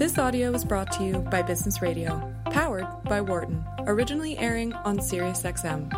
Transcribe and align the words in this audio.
This 0.00 0.16
audio 0.16 0.50
is 0.54 0.64
brought 0.64 0.90
to 0.92 1.04
you 1.04 1.18
by 1.18 1.42
Business 1.42 1.82
Radio, 1.82 2.32
powered 2.46 2.86
by 3.04 3.20
Wharton, 3.20 3.62
originally 3.80 4.38
airing 4.38 4.72
on 4.72 4.96
SiriusXM. 4.96 5.92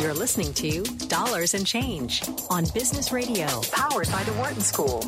You're 0.00 0.14
listening 0.14 0.54
to 0.54 0.84
Dollars 1.08 1.52
and 1.52 1.66
Change 1.66 2.22
on 2.48 2.64
Business 2.72 3.12
Radio, 3.12 3.46
powered 3.72 4.10
by 4.10 4.24
the 4.24 4.32
Wharton 4.32 4.62
School. 4.62 5.00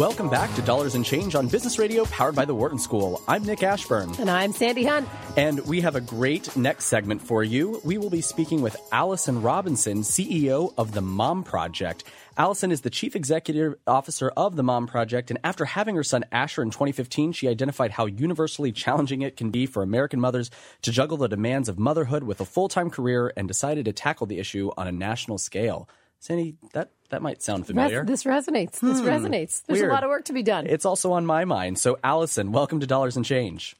Welcome 0.00 0.30
back 0.30 0.54
to 0.54 0.62
Dollars 0.62 0.94
and 0.94 1.04
Change 1.04 1.34
on 1.34 1.46
Business 1.46 1.78
Radio, 1.78 2.06
powered 2.06 2.34
by 2.34 2.46
the 2.46 2.54
Wharton 2.54 2.78
School. 2.78 3.20
I'm 3.28 3.44
Nick 3.44 3.62
Ashburn. 3.62 4.14
And 4.18 4.30
I'm 4.30 4.50
Sandi 4.50 4.82
Hunt. 4.82 5.06
And 5.36 5.60
we 5.66 5.82
have 5.82 5.94
a 5.94 6.00
great 6.00 6.56
next 6.56 6.86
segment 6.86 7.20
for 7.20 7.44
you. 7.44 7.82
We 7.84 7.98
will 7.98 8.08
be 8.08 8.22
speaking 8.22 8.62
with 8.62 8.78
Allison 8.92 9.42
Robinson, 9.42 9.98
CEO 9.98 10.72
of 10.78 10.92
the 10.92 11.02
Mom 11.02 11.44
Project. 11.44 12.04
Allison 12.38 12.72
is 12.72 12.80
the 12.80 12.88
Chief 12.88 13.14
Executive 13.14 13.74
Officer 13.86 14.30
of 14.38 14.56
the 14.56 14.62
Mom 14.62 14.86
Project, 14.86 15.30
and 15.30 15.38
after 15.44 15.66
having 15.66 15.96
her 15.96 16.02
son 16.02 16.24
Asher 16.32 16.62
in 16.62 16.70
2015, 16.70 17.32
she 17.32 17.46
identified 17.46 17.90
how 17.90 18.06
universally 18.06 18.72
challenging 18.72 19.20
it 19.20 19.36
can 19.36 19.50
be 19.50 19.66
for 19.66 19.82
American 19.82 20.18
mothers 20.18 20.50
to 20.80 20.92
juggle 20.92 21.18
the 21.18 21.28
demands 21.28 21.68
of 21.68 21.78
motherhood 21.78 22.24
with 22.24 22.40
a 22.40 22.46
full 22.46 22.68
time 22.68 22.88
career 22.88 23.34
and 23.36 23.46
decided 23.46 23.84
to 23.84 23.92
tackle 23.92 24.26
the 24.26 24.38
issue 24.38 24.70
on 24.78 24.88
a 24.88 24.92
national 24.92 25.36
scale. 25.36 25.86
Sandi, 26.20 26.56
that, 26.72 26.90
that 27.10 27.22
might 27.22 27.42
sound 27.42 27.66
familiar. 27.66 28.00
Res- 28.00 28.08
this 28.08 28.24
resonates. 28.24 28.80
This 28.80 29.00
hmm. 29.00 29.06
resonates. 29.06 29.62
There's 29.66 29.80
Weird. 29.80 29.90
a 29.90 29.94
lot 29.94 30.04
of 30.04 30.08
work 30.08 30.24
to 30.26 30.32
be 30.32 30.42
done. 30.42 30.66
It's 30.66 30.84
also 30.84 31.12
on 31.12 31.26
my 31.26 31.44
mind. 31.44 31.78
So, 31.78 31.98
Allison, 32.02 32.52
welcome 32.52 32.80
to 32.80 32.86
Dollars 32.86 33.16
and 33.16 33.24
Change. 33.24 33.76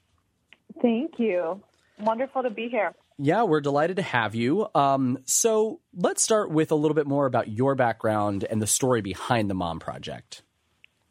Thank 0.81 1.19
you. 1.19 1.61
Wonderful 2.01 2.43
to 2.43 2.51
be 2.51 2.69
here. 2.69 2.95
Yeah, 3.19 3.43
we're 3.43 3.61
delighted 3.61 3.97
to 3.97 4.03
have 4.03 4.35
you. 4.35 4.69
Um, 4.75 5.19
so, 5.25 5.81
let's 5.95 6.23
start 6.23 6.51
with 6.51 6.71
a 6.73 6.75
little 6.75 6.95
bit 6.95 7.07
more 7.07 7.27
about 7.27 7.49
your 7.49 7.75
background 7.75 8.45
and 8.45 8.63
the 8.63 8.67
story 8.67 9.03
behind 9.03 9.51
the 9.51 9.55
Mom 9.55 9.79
Project. 9.79 10.43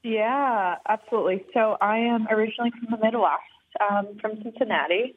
Yeah, 0.04 0.76
absolutely. 0.88 1.46
So, 1.54 1.78
I 1.82 1.98
am 1.98 2.28
originally 2.30 2.72
from 2.72 2.98
the 2.98 3.06
Midwest, 3.06 3.42
um, 3.80 4.18
from 4.22 4.42
Cincinnati. 4.42 5.16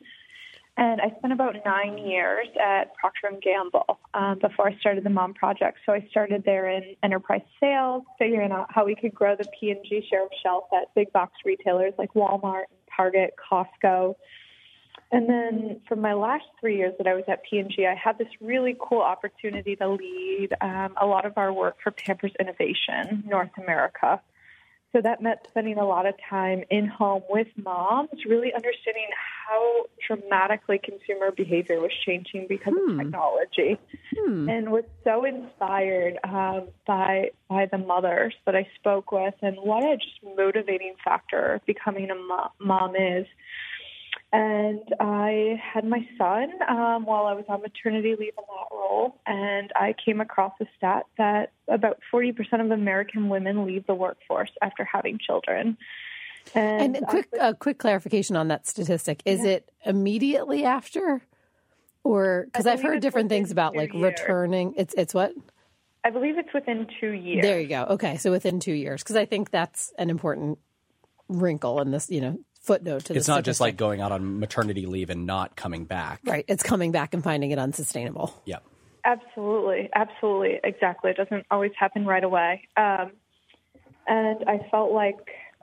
And 0.78 1.02
I 1.02 1.14
spent 1.18 1.34
about 1.34 1.56
nine 1.66 1.98
years 1.98 2.46
at 2.58 2.94
Procter 2.94 3.30
& 3.40 3.42
Gamble 3.42 3.98
um, 4.14 4.38
before 4.38 4.68
I 4.68 4.76
started 4.78 5.04
the 5.04 5.10
Mom 5.10 5.34
Project. 5.34 5.78
So 5.84 5.92
I 5.92 6.06
started 6.10 6.44
there 6.44 6.70
in 6.70 6.96
enterprise 7.02 7.42
sales, 7.60 8.04
figuring 8.18 8.52
out 8.52 8.68
how 8.70 8.86
we 8.86 8.94
could 8.94 9.14
grow 9.14 9.36
the 9.36 9.46
P&G 9.60 10.06
share 10.08 10.24
of 10.24 10.30
shelf 10.42 10.64
at 10.72 10.94
big 10.94 11.12
box 11.12 11.32
retailers 11.44 11.92
like 11.98 12.14
Walmart, 12.14 12.64
Target, 12.96 13.34
Costco. 13.50 14.14
And 15.10 15.28
then 15.28 15.80
for 15.86 15.94
my 15.94 16.14
last 16.14 16.46
three 16.58 16.78
years 16.78 16.94
that 16.96 17.06
I 17.06 17.14
was 17.14 17.24
at 17.28 17.42
P&G, 17.44 17.86
I 17.86 17.94
had 17.94 18.16
this 18.16 18.28
really 18.40 18.74
cool 18.80 19.02
opportunity 19.02 19.76
to 19.76 19.88
lead 19.88 20.54
um, 20.62 20.94
a 20.98 21.04
lot 21.04 21.26
of 21.26 21.36
our 21.36 21.52
work 21.52 21.76
for 21.82 21.90
Pampers 21.90 22.32
Innovation 22.40 23.24
North 23.26 23.50
America. 23.58 24.22
So 24.92 25.00
that 25.00 25.22
meant 25.22 25.40
spending 25.48 25.78
a 25.78 25.86
lot 25.86 26.06
of 26.06 26.14
time 26.28 26.64
in 26.70 26.86
home 26.86 27.22
with 27.30 27.46
moms, 27.56 28.10
really 28.26 28.52
understanding 28.52 29.08
how 29.46 29.86
dramatically 30.06 30.78
consumer 30.78 31.30
behavior 31.30 31.80
was 31.80 31.92
changing 32.04 32.46
because 32.46 32.74
hmm. 32.76 32.90
of 32.90 32.98
technology, 32.98 33.78
hmm. 34.14 34.48
and 34.48 34.70
was 34.70 34.84
so 35.02 35.24
inspired 35.24 36.18
um, 36.24 36.68
by 36.86 37.30
by 37.48 37.66
the 37.70 37.78
mothers 37.78 38.34
that 38.44 38.54
I 38.54 38.68
spoke 38.74 39.12
with, 39.12 39.34
and 39.40 39.56
what 39.56 39.82
a 39.82 39.96
just 39.96 40.36
motivating 40.36 40.94
factor 41.02 41.60
becoming 41.66 42.10
a 42.10 42.62
mom 42.62 42.94
is 42.94 43.26
and 44.32 44.80
I 44.98 45.60
had 45.62 45.84
my 45.84 46.08
son 46.16 46.50
um, 46.66 47.04
while 47.04 47.26
I 47.26 47.34
was 47.34 47.44
on 47.48 47.60
maternity 47.60 48.16
leave 48.18 48.32
in 48.38 48.44
that 48.48 48.74
role. 48.74 49.20
And 49.26 49.70
I 49.76 49.94
came 50.02 50.22
across 50.22 50.54
a 50.60 50.64
stat 50.76 51.04
that 51.18 51.52
about 51.68 51.98
40% 52.12 52.34
of 52.64 52.70
American 52.70 53.28
women 53.28 53.66
leave 53.66 53.86
the 53.86 53.94
workforce 53.94 54.50
after 54.62 54.84
having 54.84 55.18
children. 55.18 55.76
And, 56.54 56.96
and 56.96 57.06
quick, 57.06 57.28
uh, 57.38 57.52
quick 57.52 57.78
clarification 57.78 58.34
on 58.36 58.48
that 58.48 58.66
statistic: 58.66 59.22
is 59.24 59.40
yeah. 59.44 59.50
it 59.50 59.70
immediately 59.86 60.64
after, 60.64 61.22
or 62.02 62.46
because 62.46 62.66
I've 62.66 62.82
heard 62.82 63.00
different 63.00 63.28
things 63.28 63.52
about 63.52 63.76
like 63.76 63.92
years. 63.92 64.02
returning? 64.02 64.74
It's 64.76 64.92
it's 64.94 65.14
what? 65.14 65.32
I 66.02 66.10
believe 66.10 66.38
it's 66.38 66.52
within 66.52 66.88
two 67.00 67.12
years. 67.12 67.42
There 67.42 67.60
you 67.60 67.68
go. 67.68 67.84
Okay, 67.90 68.16
so 68.16 68.32
within 68.32 68.58
two 68.58 68.72
years, 68.72 69.04
because 69.04 69.14
I 69.14 69.24
think 69.24 69.52
that's 69.52 69.92
an 69.98 70.10
important 70.10 70.58
wrinkle 71.28 71.80
in 71.80 71.92
this. 71.92 72.10
You 72.10 72.20
know, 72.22 72.38
footnote 72.62 73.04
to 73.06 73.12
the. 73.12 73.18
It's 73.18 73.28
not 73.28 73.44
just 73.44 73.60
like 73.60 73.76
going 73.76 74.00
out 74.00 74.12
on 74.12 74.40
maternity 74.40 74.86
leave 74.86 75.10
and 75.10 75.26
not 75.26 75.56
coming 75.56 75.84
back. 75.84 76.20
Right. 76.24 76.44
It's 76.48 76.62
coming 76.62 76.92
back 76.92 77.14
and 77.14 77.22
finding 77.22 77.50
it 77.50 77.58
unsustainable. 77.58 78.40
Yeah. 78.44 78.58
Absolutely. 79.04 79.90
Absolutely. 79.94 80.60
Exactly. 80.62 81.10
It 81.10 81.16
doesn't 81.16 81.46
always 81.50 81.72
happen 81.78 82.06
right 82.06 82.22
away. 82.22 82.68
Um, 82.76 83.12
and 84.06 84.44
I 84.48 84.66
felt 84.70 84.92
like, 84.92 85.18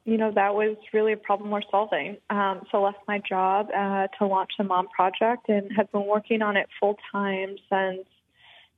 you 0.06 0.18
know, 0.18 0.32
that 0.34 0.54
was 0.56 0.78
really 0.94 1.14
a 1.14 1.18
problem 1.18 1.52
we're 1.52 1.62
solving. 1.72 2.18
Um, 2.30 2.62
so 2.72 2.84
I 2.84 2.88
left 2.88 3.00
my 3.08 3.20
job 3.20 3.68
uh, 3.76 4.08
to 4.18 4.28
launch 4.28 4.52
the 4.58 4.64
Mom 4.64 4.88
Project 4.90 5.48
and 5.50 5.72
have 5.78 5.92
been 5.92 6.06
working 6.06 6.42
on 6.42 6.58
it 6.58 6.68
full 6.80 6.98
time 7.12 7.56
since 7.70 8.06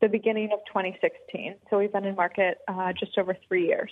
the 0.02 0.10
beginning 0.10 0.50
of 0.52 0.60
2016. 0.68 1.56
So 1.70 1.78
we've 1.78 1.92
been 1.92 2.06
in 2.06 2.16
market 2.16 2.58
uh, 2.68 2.92
just 2.94 3.18
over 3.18 3.38
three 3.48 3.68
years. 3.68 3.92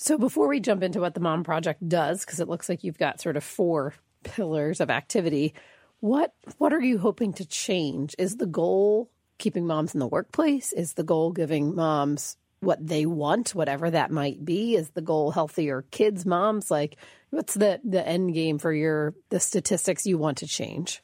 So 0.00 0.16
before 0.16 0.46
we 0.46 0.60
jump 0.60 0.84
into 0.84 1.00
what 1.00 1.14
the 1.14 1.20
Mom 1.20 1.42
Project 1.42 1.86
does, 1.86 2.24
because 2.24 2.38
it 2.38 2.48
looks 2.48 2.68
like 2.68 2.84
you've 2.84 2.98
got 2.98 3.20
sort 3.20 3.36
of 3.36 3.42
four 3.42 3.94
pillars 4.22 4.80
of 4.80 4.90
activity, 4.90 5.54
what 5.98 6.32
what 6.58 6.72
are 6.72 6.80
you 6.80 6.98
hoping 6.98 7.32
to 7.34 7.44
change? 7.44 8.14
Is 8.16 8.36
the 8.36 8.46
goal 8.46 9.10
keeping 9.38 9.66
moms 9.66 9.94
in 9.94 10.00
the 10.00 10.06
workplace? 10.06 10.72
Is 10.72 10.92
the 10.92 11.02
goal 11.02 11.32
giving 11.32 11.74
moms 11.74 12.36
what 12.60 12.84
they 12.86 13.06
want, 13.06 13.56
whatever 13.56 13.90
that 13.90 14.12
might 14.12 14.44
be? 14.44 14.76
Is 14.76 14.90
the 14.90 15.02
goal 15.02 15.32
healthier 15.32 15.82
kids, 15.90 16.24
moms? 16.24 16.70
Like, 16.70 16.96
what's 17.30 17.54
the 17.54 17.80
the 17.82 18.06
end 18.06 18.34
game 18.34 18.60
for 18.60 18.72
your 18.72 19.14
the 19.30 19.40
statistics 19.40 20.06
you 20.06 20.16
want 20.16 20.38
to 20.38 20.46
change? 20.46 21.02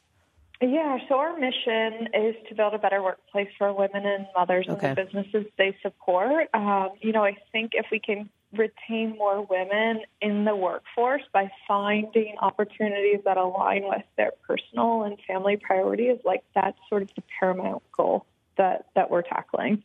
Yeah, 0.61 0.97
so 1.09 1.15
our 1.15 1.37
mission 1.37 2.07
is 2.13 2.35
to 2.47 2.55
build 2.55 2.73
a 2.73 2.77
better 2.77 3.03
workplace 3.03 3.49
for 3.57 3.73
women 3.73 4.05
and 4.05 4.25
mothers 4.35 4.67
okay. 4.69 4.87
and 4.87 4.97
the 4.97 5.03
businesses 5.03 5.45
they 5.57 5.75
support. 5.81 6.47
Um, 6.53 6.91
you 7.01 7.11
know, 7.11 7.25
I 7.25 7.35
think 7.51 7.71
if 7.73 7.87
we 7.91 7.99
can 7.99 8.29
retain 8.53 9.17
more 9.17 9.45
women 9.45 10.01
in 10.21 10.45
the 10.45 10.55
workforce 10.55 11.23
by 11.33 11.51
finding 11.67 12.35
opportunities 12.39 13.19
that 13.25 13.35
align 13.35 13.83
with 13.83 14.03
their 14.17 14.31
personal 14.47 15.03
and 15.03 15.17
family 15.27 15.57
priorities, 15.57 16.19
like 16.23 16.43
that's 16.53 16.77
sort 16.89 17.01
of 17.01 17.09
the 17.15 17.23
paramount 17.39 17.83
goal 17.91 18.25
that, 18.57 18.85
that 18.95 19.11
we're 19.11 19.23
tackling. 19.23 19.83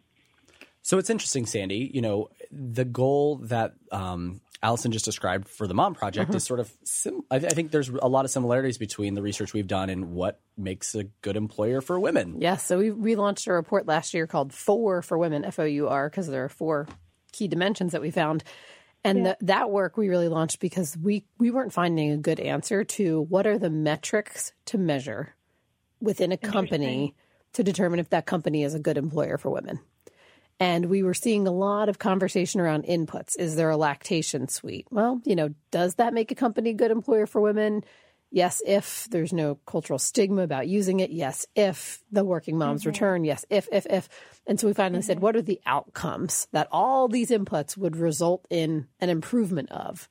So 0.83 0.99
it's 0.99 1.11
interesting, 1.11 1.47
Sandi. 1.47 1.91
You 1.93 2.01
know, 2.01 2.31
the 2.51 2.85
goal 2.85 3.37
that 3.45 3.75
um, 3.93 4.41
Allison 4.63 4.93
just 4.93 5.05
described 5.05 5.49
for 5.49 5.67
the 5.67 5.75
Mom 5.75 5.95
Project 5.95 6.29
mm-hmm. 6.29 6.37
is 6.37 6.45
sort 6.45 6.61
of. 6.61 6.73
Sim- 6.85 7.23
I, 7.31 7.37
I, 7.37 7.41
think 7.41 7.71
there's 7.71 7.89
a 7.89 8.09
lot 8.09 8.25
of 8.25 8.31
similarities 8.31 8.79
between 8.79 9.15
the 9.15 9.23
research 9.23 9.53
we've 9.53 9.67
done 9.67 9.91
and 9.91 10.13
what 10.13 10.41
makes 10.57 10.95
a 10.95 11.05
good 11.23 11.37
employer 11.37 11.81
for 11.81 11.99
women. 12.01 12.37
Yes. 12.41 12.65
So 12.65 12.79
we 12.79 12.91
we 12.91 13.17
launched 13.17 13.47
a 13.47 13.53
report 13.53 13.87
last 13.87 14.15
year 14.15 14.27
called 14.27 14.53
Four 14.53 15.03
for 15.03 15.19
Women, 15.19 15.45
F 15.45 15.59
O 15.59 15.65
U 15.65 15.89
R, 15.89 16.09
because 16.09 16.29
there 16.29 16.45
are 16.45 16.49
four 16.49 16.89
key 17.33 17.49
dimensions 17.49 17.93
that 17.93 18.01
we 18.01 18.11
found. 18.11 18.45
And 19.03 19.19
yeah. 19.19 19.35
the, 19.41 19.47
that 19.47 19.71
work 19.71 19.97
we 19.97 20.09
really 20.09 20.29
launched 20.29 20.61
because 20.61 20.97
we, 20.97 21.25
we 21.39 21.51
weren't 21.51 21.73
finding 21.73 22.11
a 22.11 22.19
good 22.19 22.39
answer 22.39 22.85
to 22.85 23.23
what 23.23 23.47
are 23.47 23.59
the 23.59 23.71
metrics 23.71 24.53
to 24.67 24.79
measure 24.79 25.35
within 26.01 26.33
a 26.33 26.37
company 26.37 27.15
to 27.55 27.65
determine 27.65 27.99
if 27.99 28.11
that 28.11 28.27
company 28.27 28.63
is 28.63 28.75
a 28.75 28.79
good 28.79 28.99
employer 28.99 29.39
for 29.39 29.51
women. 29.51 29.81
And 30.61 30.87
we 30.87 31.03
were 31.03 31.15
seeing 31.15 31.47
a 31.47 31.51
lot 31.51 31.89
of 31.89 31.99
conversation 31.99 32.61
around 32.61 32.85
inputs. 32.85 33.35
Is 33.39 33.57
there 33.57 33.71
a 33.71 33.79
lactation 33.79 34.47
suite? 34.47 34.87
Well, 34.91 35.23
you 35.25 35.35
know, 35.35 35.55
does 35.71 35.95
that 35.95 36.13
make 36.13 36.31
a 36.31 36.35
company 36.35 36.71
a 36.71 36.75
good 36.75 36.91
employer 36.91 37.27
for 37.27 37.41
women? 37.41 37.83
Yes, 38.31 38.63
if 38.65 39.09
there's 39.11 39.33
no 39.33 39.57
cultural 39.67 39.99
stigma 39.99 40.43
about 40.43 40.69
using 40.69 41.01
it. 41.01 41.11
Yes, 41.11 41.47
if 41.57 42.05
the 42.13 42.25
working 42.25 42.59
moms 42.59 42.83
mm-hmm. 42.83 42.91
return. 42.91 43.25
Yes, 43.25 43.47
if, 43.49 43.69
if, 43.73 43.87
if. 43.87 44.09
And 44.47 44.61
so 44.61 44.67
we 44.67 44.75
finally 44.75 45.01
mm-hmm. 45.01 45.07
said, 45.07 45.21
what 45.21 45.35
are 45.35 45.43
the 45.43 45.61
outcomes 45.65 46.47
that 46.53 46.69
all 46.71 47.09
these 47.09 47.31
inputs 47.31 47.77
would 47.79 47.97
result 47.97 48.47
in 48.51 48.87
an 49.01 49.09
improvement 49.09 49.73
of? 49.73 50.11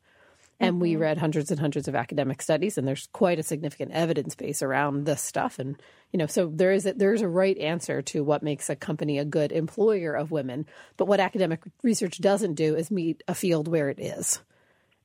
And 0.60 0.74
mm-hmm. 0.74 0.82
we 0.82 0.96
read 0.98 1.18
hundreds 1.18 1.52
and 1.52 1.60
hundreds 1.60 1.88
of 1.88 1.96
academic 1.96 2.42
studies, 2.42 2.78
and 2.78 2.88
there's 2.88 3.08
quite 3.14 3.40
a 3.40 3.44
significant 3.44 3.92
evidence 3.94 4.36
base 4.36 4.62
around 4.62 5.06
this 5.06 5.22
stuff. 5.22 5.58
And 5.58 5.82
you 6.12 6.18
know, 6.18 6.26
so 6.26 6.52
there 6.54 6.72
is 6.72 6.86
a, 6.86 6.94
there 6.94 7.14
is 7.14 7.22
a 7.22 7.30
right 7.30 7.58
answer 7.58 8.02
to 8.02 8.24
what 8.24 8.44
makes 8.44 8.70
a 8.70 8.76
company 8.76 9.20
a 9.20 9.26
good 9.26 9.52
employer 9.52 10.14
of 10.14 10.32
women. 10.32 10.66
But 10.98 11.06
what 11.06 11.20
academic 11.20 11.62
research 11.82 12.20
doesn't 12.20 12.56
do 12.56 12.76
is 12.76 12.92
meet 12.92 13.24
a 13.28 13.36
field 13.36 13.68
where 13.68 13.90
it 13.90 14.00
is 14.00 14.42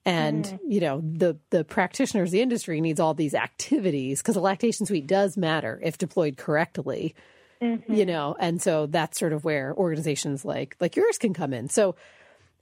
and 0.04 0.44
mm. 0.44 0.58
you 0.68 0.80
know 0.80 1.00
the 1.00 1.38
the 1.50 1.64
practitioners 1.64 2.30
the 2.30 2.42
industry 2.42 2.80
needs 2.80 3.00
all 3.00 3.14
these 3.14 3.34
activities 3.34 4.20
because 4.20 4.36
a 4.36 4.40
lactation 4.40 4.86
suite 4.86 5.06
does 5.06 5.36
matter 5.36 5.80
if 5.82 5.98
deployed 5.98 6.36
correctly 6.36 7.14
mm-hmm. 7.60 7.92
you 7.92 8.04
know 8.04 8.36
and 8.38 8.60
so 8.60 8.86
that's 8.86 9.18
sort 9.18 9.32
of 9.32 9.44
where 9.44 9.74
organizations 9.76 10.44
like 10.44 10.76
like 10.80 10.96
yours 10.96 11.18
can 11.18 11.32
come 11.34 11.52
in 11.52 11.68
so 11.68 11.94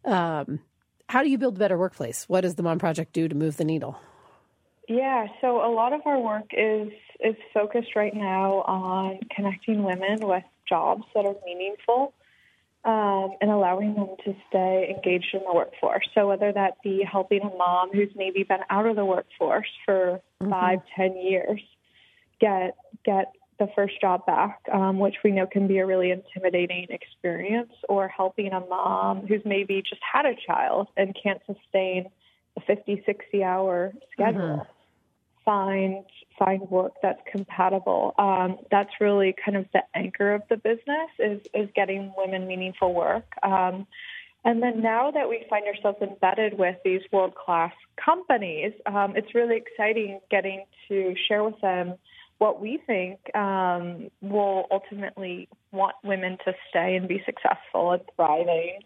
um, 0.04 0.60
how 1.12 1.22
do 1.22 1.28
you 1.28 1.36
build 1.36 1.56
a 1.56 1.58
better 1.58 1.76
workplace 1.76 2.24
what 2.28 2.40
does 2.40 2.54
the 2.54 2.62
mom 2.62 2.78
project 2.78 3.12
do 3.12 3.28
to 3.28 3.34
move 3.34 3.56
the 3.58 3.64
needle 3.64 3.98
yeah 4.88 5.26
so 5.40 5.64
a 5.64 5.70
lot 5.72 5.92
of 5.92 6.00
our 6.06 6.18
work 6.18 6.46
is 6.52 6.88
is 7.20 7.36
focused 7.52 7.94
right 7.94 8.14
now 8.14 8.62
on 8.62 9.20
connecting 9.34 9.82
women 9.82 10.18
with 10.22 10.44
jobs 10.68 11.04
that 11.14 11.26
are 11.26 11.36
meaningful 11.44 12.14
um, 12.84 13.30
and 13.40 13.50
allowing 13.50 13.94
them 13.94 14.08
to 14.24 14.34
stay 14.48 14.92
engaged 14.94 15.28
in 15.34 15.40
the 15.46 15.54
workforce. 15.54 16.04
So 16.14 16.26
whether 16.26 16.52
that 16.52 16.82
be 16.82 17.06
helping 17.10 17.40
a 17.42 17.56
mom 17.56 17.90
who's 17.92 18.10
maybe 18.16 18.42
been 18.42 18.58
out 18.70 18.86
of 18.86 18.96
the 18.96 19.04
workforce 19.04 19.68
for 19.84 20.20
mm-hmm. 20.40 20.50
five, 20.50 20.78
ten 20.96 21.16
years 21.16 21.60
get 22.40 22.74
get 23.04 23.32
the 23.62 23.72
first 23.76 24.00
job 24.00 24.26
back, 24.26 24.60
um, 24.72 24.98
which 24.98 25.14
we 25.22 25.30
know 25.30 25.46
can 25.46 25.68
be 25.68 25.78
a 25.78 25.86
really 25.86 26.10
intimidating 26.10 26.86
experience, 26.90 27.72
or 27.88 28.08
helping 28.08 28.52
a 28.52 28.60
mom 28.60 29.26
who's 29.26 29.42
maybe 29.44 29.82
just 29.88 30.02
had 30.02 30.26
a 30.26 30.34
child 30.46 30.88
and 30.96 31.16
can't 31.22 31.40
sustain 31.46 32.10
a 32.56 32.60
50, 32.62 33.02
60 33.06 33.44
hour 33.44 33.92
schedule. 34.12 34.40
Mm-hmm. 34.40 34.62
Find 35.44 36.04
find 36.38 36.62
work 36.70 36.92
that's 37.02 37.20
compatible. 37.30 38.14
Um, 38.18 38.58
that's 38.70 38.90
really 39.00 39.34
kind 39.44 39.56
of 39.56 39.66
the 39.72 39.82
anchor 39.94 40.34
of 40.34 40.42
the 40.48 40.56
business 40.56 41.10
is 41.18 41.40
is 41.54 41.68
getting 41.74 42.12
women 42.16 42.46
meaningful 42.46 42.92
work. 42.94 43.26
Um, 43.42 43.86
and 44.44 44.60
then 44.60 44.82
now 44.82 45.12
that 45.12 45.28
we 45.28 45.44
find 45.48 45.66
ourselves 45.66 45.98
embedded 46.02 46.58
with 46.58 46.76
these 46.84 47.02
world 47.12 47.34
class 47.36 47.72
companies, 47.96 48.72
um, 48.86 49.14
it's 49.16 49.34
really 49.36 49.56
exciting 49.56 50.20
getting 50.30 50.64
to 50.88 51.14
share 51.28 51.44
with 51.44 51.60
them 51.60 51.94
what 52.42 52.60
we 52.60 52.80
think 52.88 53.20
um, 53.36 54.10
will 54.20 54.64
ultimately 54.72 55.48
want 55.70 55.94
women 56.02 56.36
to 56.44 56.52
stay 56.68 56.96
and 56.96 57.06
be 57.06 57.22
successful 57.24 57.92
and 57.92 58.02
thriving, 58.16 58.80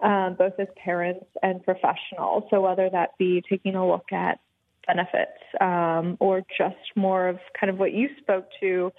um, 0.00 0.36
both 0.38 0.52
as 0.60 0.68
parents 0.76 1.26
and 1.42 1.60
professionals. 1.64 2.44
So 2.50 2.60
whether 2.60 2.88
that 2.88 3.18
be 3.18 3.42
taking 3.50 3.74
a 3.74 3.84
look 3.84 4.12
at 4.12 4.38
benefits 4.86 5.42
um, 5.60 6.18
or 6.20 6.42
just 6.56 6.76
more 6.94 7.26
of 7.26 7.40
kind 7.58 7.68
of 7.68 7.78
what 7.78 7.92
you 7.92 8.10
spoke 8.20 8.46
to, 8.60 8.92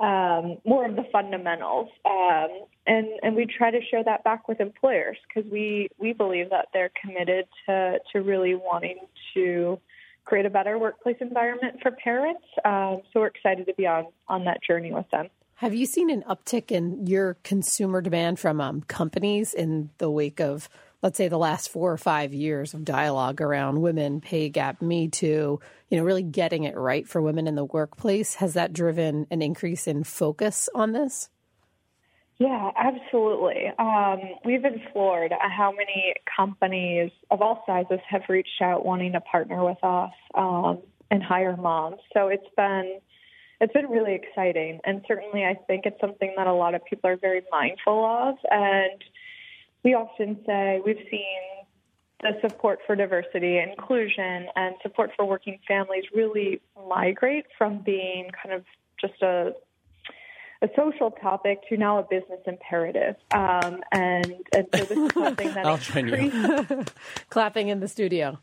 um, 0.00 0.56
more 0.64 0.84
of 0.84 0.96
the 0.96 1.04
fundamentals. 1.12 1.90
Um, 2.04 2.48
and, 2.88 3.06
and 3.22 3.36
we 3.36 3.46
try 3.46 3.70
to 3.70 3.80
share 3.88 4.02
that 4.02 4.24
back 4.24 4.48
with 4.48 4.60
employers 4.60 5.16
because 5.28 5.48
we, 5.48 5.90
we 5.96 6.12
believe 6.12 6.50
that 6.50 6.70
they're 6.72 6.90
committed 7.00 7.46
to, 7.66 8.00
to 8.12 8.18
really 8.20 8.56
wanting 8.56 8.98
to 9.34 9.78
create 10.24 10.46
a 10.46 10.50
better 10.50 10.78
workplace 10.78 11.16
environment 11.20 11.80
for 11.82 11.90
parents. 11.90 12.44
Um, 12.64 13.02
so 13.12 13.20
we're 13.20 13.26
excited 13.26 13.66
to 13.66 13.74
be 13.74 13.86
on 13.86 14.06
on 14.28 14.44
that 14.44 14.62
journey 14.62 14.92
with 14.92 15.08
them. 15.10 15.28
Have 15.56 15.74
you 15.74 15.86
seen 15.86 16.10
an 16.10 16.24
uptick 16.28 16.72
in 16.72 17.06
your 17.06 17.34
consumer 17.44 18.00
demand 18.00 18.40
from 18.40 18.60
um, 18.60 18.82
companies 18.82 19.54
in 19.54 19.90
the 19.98 20.10
wake 20.10 20.40
of, 20.40 20.68
let's 21.00 21.16
say, 21.16 21.28
the 21.28 21.38
last 21.38 21.68
four 21.68 21.92
or 21.92 21.96
five 21.96 22.34
years 22.34 22.74
of 22.74 22.84
dialogue 22.84 23.40
around 23.40 23.80
women, 23.80 24.20
pay 24.20 24.48
gap, 24.48 24.82
Me 24.82 25.08
Too, 25.08 25.60
you 25.88 25.96
know, 25.96 26.02
really 26.02 26.24
getting 26.24 26.64
it 26.64 26.76
right 26.76 27.06
for 27.06 27.22
women 27.22 27.46
in 27.46 27.54
the 27.54 27.64
workplace? 27.64 28.34
Has 28.34 28.54
that 28.54 28.72
driven 28.72 29.28
an 29.30 29.42
increase 29.42 29.86
in 29.86 30.02
focus 30.02 30.68
on 30.74 30.92
this? 30.92 31.28
Yeah, 32.38 32.70
absolutely. 32.76 33.70
Um, 33.78 34.18
we've 34.44 34.62
been 34.62 34.82
floored 34.92 35.32
at 35.32 35.50
how 35.50 35.70
many 35.70 36.14
companies 36.36 37.12
of 37.30 37.40
all 37.40 37.62
sizes 37.66 38.00
have 38.08 38.22
reached 38.28 38.60
out 38.60 38.84
wanting 38.84 39.12
to 39.12 39.20
partner 39.20 39.64
with 39.64 39.78
us 39.84 40.10
um, 40.34 40.80
and 41.10 41.22
hire 41.22 41.56
moms. 41.56 41.98
So 42.12 42.28
it's 42.28 42.46
been 42.56 42.98
it's 43.60 43.72
been 43.72 43.86
really 43.88 44.14
exciting, 44.14 44.80
and 44.84 45.02
certainly 45.06 45.44
I 45.44 45.54
think 45.68 45.86
it's 45.86 45.98
something 46.00 46.34
that 46.36 46.48
a 46.48 46.52
lot 46.52 46.74
of 46.74 46.84
people 46.84 47.08
are 47.08 47.16
very 47.16 47.42
mindful 47.52 48.04
of. 48.04 48.34
And 48.50 49.02
we 49.84 49.94
often 49.94 50.40
say 50.44 50.80
we've 50.84 51.06
seen 51.08 51.64
the 52.20 52.32
support 52.40 52.80
for 52.84 52.96
diversity, 52.96 53.58
inclusion, 53.58 54.48
and 54.56 54.74
support 54.82 55.10
for 55.16 55.24
working 55.24 55.60
families 55.68 56.04
really 56.12 56.60
migrate 56.88 57.44
from 57.56 57.78
being 57.78 58.28
kind 58.42 58.54
of 58.54 58.64
just 59.00 59.22
a 59.22 59.52
a 60.62 60.68
social 60.76 61.10
topic 61.10 61.60
to 61.68 61.76
now 61.76 61.98
a 61.98 62.02
business 62.02 62.40
imperative. 62.46 63.16
Um, 63.32 63.82
and, 63.92 64.34
and 64.54 64.66
so 64.74 64.84
this 64.84 64.90
is 64.90 65.12
something 65.12 65.52
that 65.54 65.66
I'll 65.66 65.78
join 65.78 66.08
you. 66.08 66.84
clapping 67.30 67.68
in 67.68 67.80
the 67.80 67.88
studio. 67.88 68.38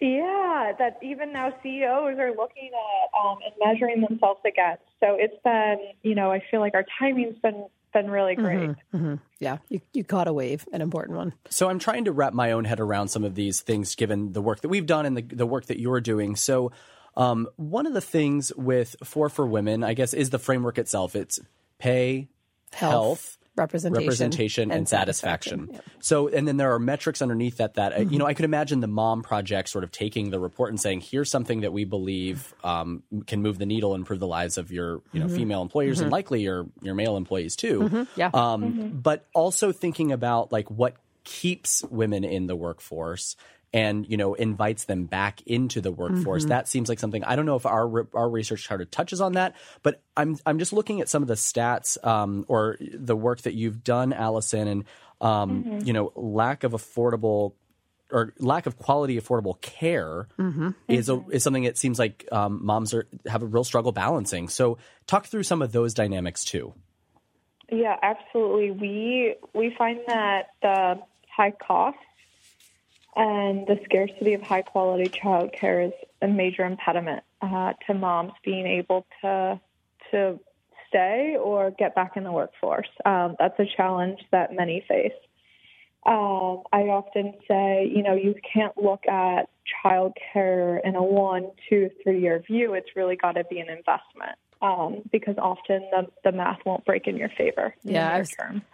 Yeah, 0.00 0.72
that 0.78 0.98
even 1.00 1.32
now 1.32 1.54
CEOs 1.62 2.18
are 2.18 2.34
looking 2.34 2.70
at 2.74 3.20
um, 3.24 3.38
and 3.44 3.54
measuring 3.64 4.00
themselves 4.00 4.40
against. 4.44 4.82
So 4.98 5.16
it's 5.16 5.40
been, 5.44 5.78
you 6.02 6.16
know, 6.16 6.32
I 6.32 6.42
feel 6.50 6.58
like 6.58 6.74
our 6.74 6.84
timing's 6.98 7.38
been 7.38 7.66
been 7.92 8.10
really 8.10 8.34
great. 8.34 8.70
Mm-hmm, 8.70 8.96
mm-hmm. 8.96 9.14
Yeah, 9.38 9.58
you, 9.68 9.80
you 9.92 10.02
caught 10.02 10.26
a 10.26 10.32
wave, 10.32 10.66
an 10.72 10.80
important 10.80 11.18
one. 11.18 11.34
So 11.50 11.68
I'm 11.68 11.78
trying 11.78 12.06
to 12.06 12.12
wrap 12.12 12.32
my 12.32 12.52
own 12.52 12.64
head 12.64 12.80
around 12.80 13.08
some 13.08 13.22
of 13.22 13.34
these 13.34 13.60
things, 13.60 13.94
given 13.94 14.32
the 14.32 14.40
work 14.40 14.60
that 14.62 14.68
we've 14.68 14.86
done 14.86 15.06
and 15.06 15.16
the, 15.16 15.22
the 15.22 15.46
work 15.46 15.66
that 15.66 15.78
you're 15.78 16.00
doing. 16.00 16.34
So 16.36 16.72
um, 17.16 17.48
one 17.56 17.86
of 17.86 17.92
the 17.92 18.00
things 18.00 18.52
with 18.56 18.96
Four 19.04 19.28
for 19.28 19.46
Women, 19.46 19.84
I 19.84 19.94
guess, 19.94 20.14
is 20.14 20.30
the 20.30 20.38
framework 20.38 20.78
itself. 20.78 21.14
It's 21.14 21.40
pay, 21.78 22.28
health, 22.72 22.90
health 22.90 23.38
representation, 23.56 24.02
representation, 24.02 24.62
and, 24.64 24.72
and 24.72 24.88
satisfaction. 24.88 25.60
satisfaction. 25.60 25.92
Yeah. 25.94 26.02
So, 26.02 26.28
and 26.28 26.48
then 26.48 26.56
there 26.56 26.72
are 26.72 26.78
metrics 26.78 27.20
underneath 27.20 27.58
that. 27.58 27.74
That 27.74 27.92
mm-hmm. 27.92 28.12
you 28.12 28.18
know, 28.18 28.26
I 28.26 28.34
could 28.34 28.44
imagine 28.44 28.80
the 28.80 28.86
Mom 28.86 29.22
Project 29.22 29.68
sort 29.68 29.84
of 29.84 29.92
taking 29.92 30.30
the 30.30 30.38
report 30.38 30.70
and 30.70 30.80
saying, 30.80 31.02
"Here's 31.02 31.30
something 31.30 31.60
that 31.60 31.72
we 31.72 31.84
believe 31.84 32.54
um, 32.64 33.02
can 33.26 33.42
move 33.42 33.58
the 33.58 33.66
needle 33.66 33.94
and 33.94 34.02
improve 34.02 34.20
the 34.20 34.26
lives 34.26 34.58
of 34.58 34.72
your 34.72 35.02
you 35.12 35.20
know 35.20 35.26
mm-hmm. 35.26 35.36
female 35.36 35.62
employers 35.62 35.98
mm-hmm. 35.98 36.04
and 36.04 36.12
likely 36.12 36.42
your 36.42 36.66
your 36.80 36.94
male 36.94 37.16
employees 37.16 37.56
too." 37.56 37.80
Mm-hmm. 37.80 38.02
Yeah. 38.16 38.30
Um, 38.32 38.62
mm-hmm. 38.62 38.98
but 38.98 39.26
also 39.34 39.72
thinking 39.72 40.12
about 40.12 40.52
like 40.52 40.70
what 40.70 40.96
keeps 41.24 41.84
women 41.84 42.24
in 42.24 42.46
the 42.46 42.56
workforce 42.56 43.36
and 43.72 44.06
you 44.08 44.16
know 44.16 44.34
invites 44.34 44.84
them 44.84 45.04
back 45.04 45.42
into 45.46 45.80
the 45.80 45.90
workforce. 45.90 46.42
Mm-hmm. 46.42 46.50
That 46.50 46.68
seems 46.68 46.88
like 46.88 46.98
something 46.98 47.24
I 47.24 47.36
don't 47.36 47.46
know 47.46 47.56
if 47.56 47.66
our 47.66 48.06
our 48.14 48.28
research 48.28 48.64
charter 48.64 48.84
touches 48.84 49.20
on 49.20 49.32
that, 49.32 49.54
but 49.82 50.02
I'm 50.16 50.36
I'm 50.44 50.58
just 50.58 50.72
looking 50.72 51.00
at 51.00 51.08
some 51.08 51.22
of 51.22 51.28
the 51.28 51.34
stats 51.34 52.04
um, 52.06 52.44
or 52.48 52.76
the 52.80 53.16
work 53.16 53.42
that 53.42 53.54
you've 53.54 53.82
done, 53.82 54.12
Allison, 54.12 54.68
and 54.68 54.84
um, 55.20 55.64
mm-hmm. 55.64 55.86
you 55.86 55.92
know 55.92 56.12
lack 56.14 56.64
of 56.64 56.72
affordable 56.72 57.54
or 58.10 58.34
lack 58.38 58.66
of 58.66 58.78
quality 58.78 59.18
affordable 59.18 59.58
care 59.60 60.28
mm-hmm. 60.38 60.70
is 60.86 61.08
a, 61.08 61.24
is 61.30 61.42
something 61.42 61.64
that 61.64 61.78
seems 61.78 61.98
like 61.98 62.28
um, 62.30 62.60
moms 62.62 62.92
are 62.92 63.08
have 63.26 63.42
a 63.42 63.46
real 63.46 63.64
struggle 63.64 63.92
balancing. 63.92 64.48
So 64.48 64.78
talk 65.06 65.26
through 65.26 65.44
some 65.44 65.62
of 65.62 65.72
those 65.72 65.94
dynamics 65.94 66.44
too. 66.44 66.74
Yeah, 67.70 67.96
absolutely. 68.02 68.70
We 68.70 69.36
we 69.54 69.74
find 69.78 70.00
that 70.06 70.48
the 70.60 71.00
high 71.34 71.52
cost 71.52 71.96
and 73.14 73.66
the 73.66 73.78
scarcity 73.84 74.34
of 74.34 74.42
high 74.42 74.62
quality 74.62 75.08
childcare 75.08 75.88
is 75.88 75.92
a 76.22 76.28
major 76.28 76.64
impediment 76.64 77.22
uh, 77.40 77.74
to 77.86 77.94
moms 77.94 78.32
being 78.44 78.66
able 78.66 79.06
to 79.20 79.60
to 80.10 80.38
stay 80.88 81.36
or 81.42 81.70
get 81.70 81.94
back 81.94 82.16
in 82.16 82.24
the 82.24 82.32
workforce. 82.32 82.88
Um, 83.04 83.36
that's 83.38 83.58
a 83.58 83.64
challenge 83.76 84.20
that 84.30 84.54
many 84.54 84.84
face. 84.86 85.12
Um, 86.04 86.64
I 86.72 86.88
often 86.88 87.34
say, 87.48 87.90
you 87.94 88.02
know, 88.02 88.14
you 88.14 88.34
can't 88.52 88.76
look 88.76 89.06
at 89.06 89.48
childcare 89.84 90.80
in 90.84 90.96
a 90.96 91.02
one, 91.02 91.50
two, 91.68 91.90
three 92.02 92.20
year 92.20 92.42
view. 92.46 92.74
It's 92.74 92.96
really 92.96 93.16
got 93.16 93.32
to 93.32 93.44
be 93.44 93.60
an 93.60 93.68
investment 93.68 94.36
um, 94.62 95.02
because 95.10 95.34
often 95.38 95.82
the, 95.90 96.06
the 96.24 96.32
math 96.32 96.60
won't 96.64 96.84
break 96.84 97.08
in 97.08 97.16
your 97.16 97.28
favor. 97.30 97.74
In 97.84 97.94
yeah, 97.94 98.22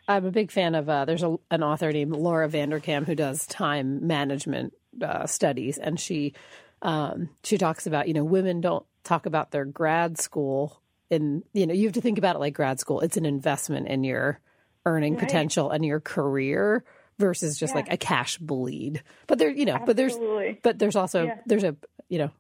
I 0.06 0.16
am 0.16 0.26
a 0.26 0.30
big 0.30 0.52
fan 0.52 0.74
of. 0.74 0.88
Uh, 0.88 1.06
there's 1.06 1.22
a, 1.22 1.38
an 1.50 1.62
author 1.62 1.90
named 1.90 2.12
Laura 2.12 2.48
Vanderkam 2.48 3.06
who 3.06 3.14
does 3.14 3.46
time 3.46 4.06
management 4.06 4.74
uh, 5.02 5.26
studies, 5.26 5.78
and 5.78 5.98
she 5.98 6.34
um, 6.82 7.30
she 7.42 7.56
talks 7.56 7.86
about 7.86 8.06
you 8.06 8.14
know 8.14 8.24
women 8.24 8.60
don't 8.60 8.84
talk 9.02 9.26
about 9.26 9.50
their 9.50 9.64
grad 9.64 10.18
school. 10.18 10.80
In 11.10 11.42
you 11.54 11.66
know 11.66 11.72
you 11.72 11.84
have 11.84 11.94
to 11.94 12.02
think 12.02 12.18
about 12.18 12.36
it 12.36 12.40
like 12.40 12.52
grad 12.52 12.78
school. 12.78 13.00
It's 13.00 13.16
an 13.16 13.24
investment 13.24 13.88
in 13.88 14.04
your 14.04 14.40
earning 14.84 15.14
right. 15.14 15.24
potential 15.24 15.70
and 15.70 15.84
your 15.84 16.00
career 16.00 16.84
versus 17.18 17.58
just 17.58 17.72
yeah. 17.72 17.76
like 17.76 17.92
a 17.92 17.96
cash 17.96 18.38
bleed. 18.38 19.02
But 19.26 19.38
there, 19.38 19.50
you 19.50 19.64
know, 19.64 19.74
Absolutely. 19.74 19.86
but 19.86 19.96
there's, 19.96 20.58
but 20.62 20.78
there's 20.78 20.96
also 20.96 21.24
yeah. 21.24 21.38
there's 21.46 21.64
a 21.64 21.74
you 22.10 22.18
know 22.18 22.30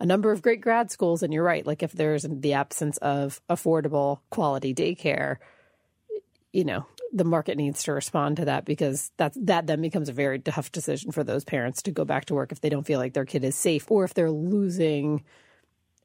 a 0.00 0.06
number 0.06 0.32
of 0.32 0.42
great 0.42 0.60
grad 0.60 0.90
schools. 0.90 1.22
And 1.22 1.32
you're 1.32 1.44
right. 1.44 1.66
Like 1.66 1.82
if 1.82 1.92
there's 1.92 2.26
the 2.28 2.54
absence 2.54 2.96
of 2.98 3.40
affordable 3.48 4.20
quality 4.30 4.74
daycare, 4.74 5.36
you 6.52 6.64
know, 6.64 6.86
the 7.12 7.24
market 7.24 7.56
needs 7.56 7.82
to 7.84 7.92
respond 7.92 8.36
to 8.36 8.44
that 8.46 8.64
because 8.64 9.10
that's 9.16 9.36
that 9.42 9.66
then 9.66 9.80
becomes 9.80 10.08
a 10.08 10.12
very 10.12 10.38
tough 10.38 10.70
decision 10.72 11.12
for 11.12 11.24
those 11.24 11.44
parents 11.44 11.82
to 11.82 11.90
go 11.90 12.04
back 12.04 12.26
to 12.26 12.34
work 12.34 12.52
if 12.52 12.60
they 12.60 12.68
don't 12.68 12.86
feel 12.86 12.98
like 12.98 13.14
their 13.14 13.24
kid 13.24 13.44
is 13.44 13.56
safe 13.56 13.90
or 13.90 14.04
if 14.04 14.14
they're 14.14 14.30
losing 14.30 15.24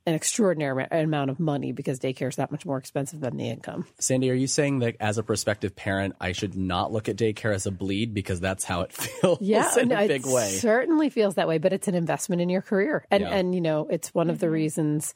an 0.06 0.14
extraordinary 0.14 0.86
amount 0.92 1.30
of 1.30 1.40
money 1.40 1.72
because 1.72 2.00
daycare 2.00 2.28
is 2.28 2.36
that 2.36 2.52
much 2.52 2.66
more 2.66 2.78
expensive 2.78 3.22
than 3.22 3.38
the 3.38 3.50
income. 3.50 3.86
Sandi, 4.00 4.30
are 4.30 4.36
you 4.36 4.48
saying 4.48 4.80
that 4.80 4.98
as 5.00 5.18
a 5.18 5.24
prospective 5.24 5.76
parent, 5.76 6.16
I 6.20 6.34
should 6.34 6.56
not 6.56 6.92
look 6.92 7.08
at 7.08 7.16
daycare 7.16 7.54
as 7.54 7.66
a 7.66 7.72
bleed 7.72 8.14
because 8.14 8.42
that's 8.42 8.66
how 8.66 8.82
it 8.82 8.92
feels 8.94 9.40
yeah, 9.42 9.78
in 9.80 9.92
a 9.92 10.08
big 10.08 10.26
way? 10.26 10.50
It 10.50 10.60
certainly 10.60 11.10
feels 11.10 11.36
that 11.36 11.48
way, 11.48 11.58
but 11.58 11.72
it's 11.72 11.88
an 11.88 11.96
investment 11.96 12.42
in 12.42 12.50
your 12.50 12.62
career, 12.62 13.06
and 13.10 13.22
yeah. 13.22 13.30
and 13.30 13.56
you 13.56 13.62
know 13.62 13.88
it's 13.90 14.14
one 14.14 14.30
of 14.30 14.40
the 14.40 14.48
mm-hmm. 14.48 14.54
reasons. 14.54 15.14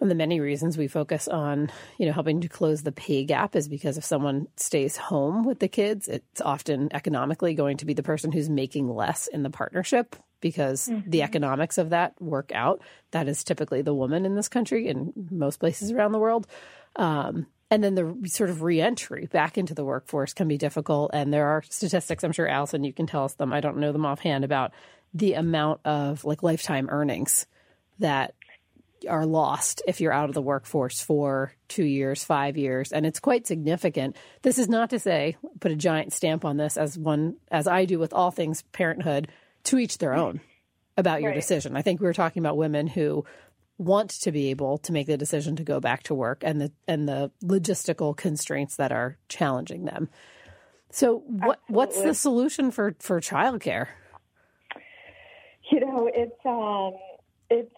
and 0.00 0.10
the 0.10 0.14
many 0.14 0.38
reasons 0.38 0.76
we 0.76 0.86
focus 0.86 1.26
on, 1.26 1.70
you 1.98 2.06
know, 2.06 2.12
helping 2.12 2.40
to 2.40 2.48
close 2.48 2.82
the 2.82 2.92
pay 2.92 3.24
gap 3.24 3.56
is 3.56 3.68
because 3.68 3.96
if 3.96 4.04
someone 4.04 4.46
stays 4.56 4.96
home 4.96 5.44
with 5.44 5.58
the 5.58 5.68
kids, 5.68 6.08
it's 6.08 6.40
often 6.40 6.88
economically 6.92 7.54
going 7.54 7.78
to 7.78 7.86
be 7.86 7.94
the 7.94 8.02
person 8.02 8.30
who's 8.30 8.50
making 8.50 8.88
less 8.88 9.28
in 9.28 9.42
the 9.42 9.50
partnership 9.50 10.14
because 10.44 10.88
mm-hmm. 10.88 11.08
the 11.08 11.22
economics 11.22 11.78
of 11.78 11.88
that 11.88 12.12
work 12.20 12.52
out. 12.54 12.82
That 13.12 13.28
is 13.28 13.42
typically 13.42 13.80
the 13.80 13.94
woman 13.94 14.26
in 14.26 14.34
this 14.34 14.46
country 14.46 14.88
and 14.88 15.10
most 15.30 15.58
places 15.58 15.90
around 15.90 16.12
the 16.12 16.18
world. 16.18 16.46
Um, 16.96 17.46
and 17.70 17.82
then 17.82 17.94
the 17.94 18.28
sort 18.28 18.50
of 18.50 18.60
reentry 18.60 19.26
back 19.32 19.56
into 19.56 19.72
the 19.72 19.86
workforce 19.86 20.34
can 20.34 20.46
be 20.46 20.58
difficult. 20.58 21.12
And 21.14 21.32
there 21.32 21.46
are 21.46 21.62
statistics, 21.62 22.22
I'm 22.22 22.32
sure, 22.32 22.46
Allison, 22.46 22.84
you 22.84 22.92
can 22.92 23.06
tell 23.06 23.24
us 23.24 23.32
them. 23.34 23.54
I 23.54 23.60
don't 23.60 23.78
know 23.78 23.90
them 23.90 24.04
offhand 24.04 24.44
about 24.44 24.72
the 25.14 25.32
amount 25.32 25.80
of 25.86 26.26
like 26.26 26.42
lifetime 26.42 26.88
earnings 26.90 27.46
that 28.00 28.34
are 29.08 29.24
lost 29.24 29.82
if 29.86 30.02
you're 30.02 30.12
out 30.12 30.28
of 30.28 30.34
the 30.34 30.42
workforce 30.42 31.00
for 31.00 31.54
two 31.68 31.84
years, 31.84 32.22
five 32.22 32.58
years, 32.58 32.92
and 32.92 33.06
it's 33.06 33.18
quite 33.18 33.46
significant. 33.46 34.16
This 34.42 34.58
is 34.58 34.68
not 34.68 34.90
to 34.90 34.98
say 34.98 35.36
put 35.60 35.72
a 35.72 35.76
giant 35.76 36.12
stamp 36.12 36.44
on 36.44 36.58
this 36.58 36.76
as 36.76 36.98
one 36.98 37.36
as 37.50 37.66
I 37.66 37.86
do 37.86 37.98
with 37.98 38.12
all 38.12 38.30
things 38.30 38.62
parenthood, 38.72 39.28
to 39.64 39.78
each 39.78 39.98
their 39.98 40.14
own 40.14 40.40
about 40.96 41.20
your 41.20 41.30
Right. 41.30 41.36
decision. 41.36 41.76
I 41.76 41.82
think 41.82 42.00
we 42.00 42.06
were 42.06 42.12
talking 42.14 42.40
about 42.40 42.56
women 42.56 42.86
who 42.86 43.24
want 43.78 44.10
to 44.10 44.30
be 44.30 44.50
able 44.50 44.78
to 44.78 44.92
make 44.92 45.06
the 45.08 45.16
decision 45.16 45.56
to 45.56 45.64
go 45.64 45.80
back 45.80 46.04
to 46.04 46.14
work 46.14 46.42
and 46.44 46.60
the 46.60 46.72
and 46.86 47.08
the 47.08 47.30
logistical 47.42 48.16
constraints 48.16 48.76
that 48.76 48.92
are 48.92 49.16
challenging 49.28 49.84
them. 49.84 50.08
So 50.90 51.18
what 51.26 51.58
what's 51.66 52.00
the 52.00 52.14
solution 52.14 52.70
for 52.70 52.94
for 53.00 53.20
childcare? 53.20 53.88
You 55.70 55.80
know, 55.80 56.08
it's 56.12 56.46
um, 56.46 56.92
it's 57.50 57.74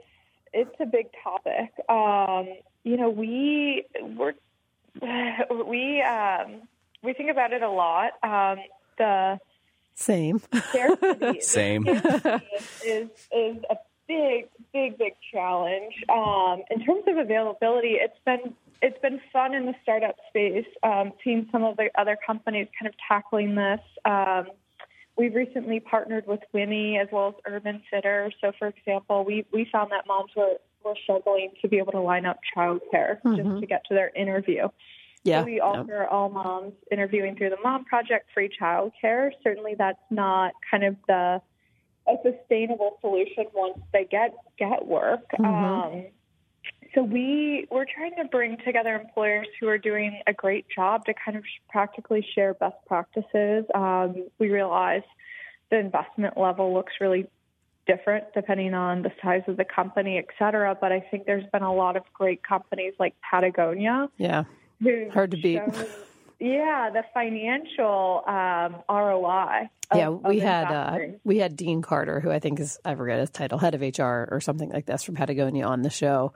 it's 0.53 0.75
a 0.81 0.87
big 0.87 1.07
topic. 1.23 1.73
Um, 1.89 2.59
you 2.85 2.97
know, 2.97 3.09
we 3.09 3.85
we're 4.19 4.35
we 5.65 6.03
um, 6.03 6.63
we 7.03 7.15
think 7.15 7.31
about 7.31 7.53
it 7.53 7.63
a 7.63 7.71
lot. 7.71 8.13
Um, 8.23 8.59
the 8.99 9.39
Same. 9.97 10.39
scarcity, 10.39 11.41
Same. 11.41 11.83
scarcity 11.83 12.47
is 12.85 13.09
is 13.33 13.57
a 13.71 13.77
big, 14.07 14.49
big, 14.73 14.99
big 14.99 15.15
challenge. 15.33 15.95
Um, 16.09 16.63
in 16.71 16.85
terms 16.85 17.05
of 17.09 17.17
availability, 17.17 17.97
it's 18.01 18.19
been 18.25 18.55
it's 18.83 19.01
been 19.01 19.21
fun 19.33 19.55
in 19.55 19.67
the 19.67 19.75
startup 19.83 20.17
space, 20.29 20.67
um, 20.83 21.13
seeing 21.25 21.49
some 21.51 21.65
of 21.65 21.77
the 21.77 21.89
other 21.99 22.17
companies 22.25 22.69
kind 22.79 22.89
of 22.89 22.95
tackling 23.09 23.55
this. 23.55 23.81
Um, 24.05 24.49
we've 25.17 25.35
recently 25.35 25.81
partnered 25.81 26.27
with 26.27 26.41
Winnie 26.53 26.99
as 26.99 27.09
well 27.11 27.29
as 27.29 27.53
UrbanSitter. 27.53 28.31
So, 28.41 28.53
for 28.59 28.69
example, 28.69 29.25
we 29.25 29.47
we 29.53 29.67
found 29.73 29.93
that 29.93 30.07
moms 30.07 30.31
were 30.37 30.57
were 30.85 30.95
struggling 31.03 31.53
to 31.63 31.69
be 31.69 31.79
able 31.79 31.93
to 31.93 32.01
line 32.01 32.27
up 32.27 32.39
childcare 32.57 33.19
just 33.35 33.61
to 33.61 33.67
get 33.67 33.83
to 33.89 33.95
their 33.95 34.11
interview. 34.11 34.69
Yeah. 35.27 35.41
So 35.41 35.47
we 35.47 35.61
offer 35.61 36.07
all 36.07 36.29
moms 36.29 36.73
interviewing 36.91 37.37
through 37.37 37.51
the 37.51 37.59
Mom 37.63 37.85
Project 37.85 38.29
free 38.33 38.49
childcare. 38.49 39.31
Certainly, 39.43 39.75
that's 39.77 39.99
not 40.11 40.53
kind 40.71 40.85
of 40.85 40.97
the 41.09 41.41
a 42.09 42.15
sustainable 42.23 42.99
solution 43.01 43.47
once 43.53 43.79
they 43.93 44.05
get 44.05 44.35
get 44.59 44.87
work. 44.87 45.27
Um, 45.41 46.07
so 46.95 47.03
we 47.03 47.67
we're 47.71 47.85
trying 47.85 48.15
to 48.17 48.25
bring 48.25 48.57
together 48.65 48.95
employers 48.95 49.49
who 49.61 49.69
are 49.69 49.79
doing 49.79 50.21
a 50.27 50.33
great 50.33 50.67
job 50.69 51.05
to 51.07 51.15
kind 51.15 51.37
of 51.37 51.45
practically 51.69 52.25
share 52.35 52.55
best 52.55 52.77
practices. 52.87 53.65
Um, 53.75 54.29
we 54.39 54.51
realize 54.51 55.03
the 55.71 55.79
investment 55.79 56.39
level 56.39 56.73
looks 56.73 56.93
really 57.01 57.29
different 57.87 58.25
depending 58.35 58.75
on 58.75 59.03
the 59.03 59.13
size 59.23 59.43
of 59.47 59.57
the 59.57 59.65
company, 59.65 60.19
et 60.19 60.27
cetera. 60.39 60.77
But 60.81 60.93
I 60.93 61.01
think 61.11 61.27
there's 61.27 61.49
been 61.53 61.63
a 61.63 61.75
lot 61.75 61.97
of 61.97 62.05
great 62.15 62.43
companies 62.43 62.95
like 62.99 63.15
Patagonia 63.29 64.09
Yeah. 64.17 64.45
Who 64.81 65.11
Hard 65.11 65.31
to 65.33 65.37
beat. 65.37 65.61
yeah, 66.39 66.91
the 66.93 67.05
financial 67.15 68.23
um, 68.27 68.77
ROI. 68.89 69.69
Of, 69.91 69.99
yeah, 69.99 70.09
we 70.09 70.41
had 70.41 70.65
uh, 70.65 70.99
we 71.25 71.39
had 71.39 71.57
Dean 71.57 71.83
Carter, 71.83 72.21
who 72.21 72.31
I 72.31 72.39
think 72.39 72.61
is 72.61 72.79
I 72.85 72.95
forget 72.95 73.21
his 73.21 73.31
title, 73.31 73.59
head 73.59 73.75
of 73.75 73.81
HR 73.81 74.29
or 74.31 74.41
something 74.41 74.71
like 74.71 74.87
this 74.87 75.03
from 75.03 75.15
Patagonia 75.15 75.65
on 75.67 75.83
the 75.83 75.91
show. 75.91 76.33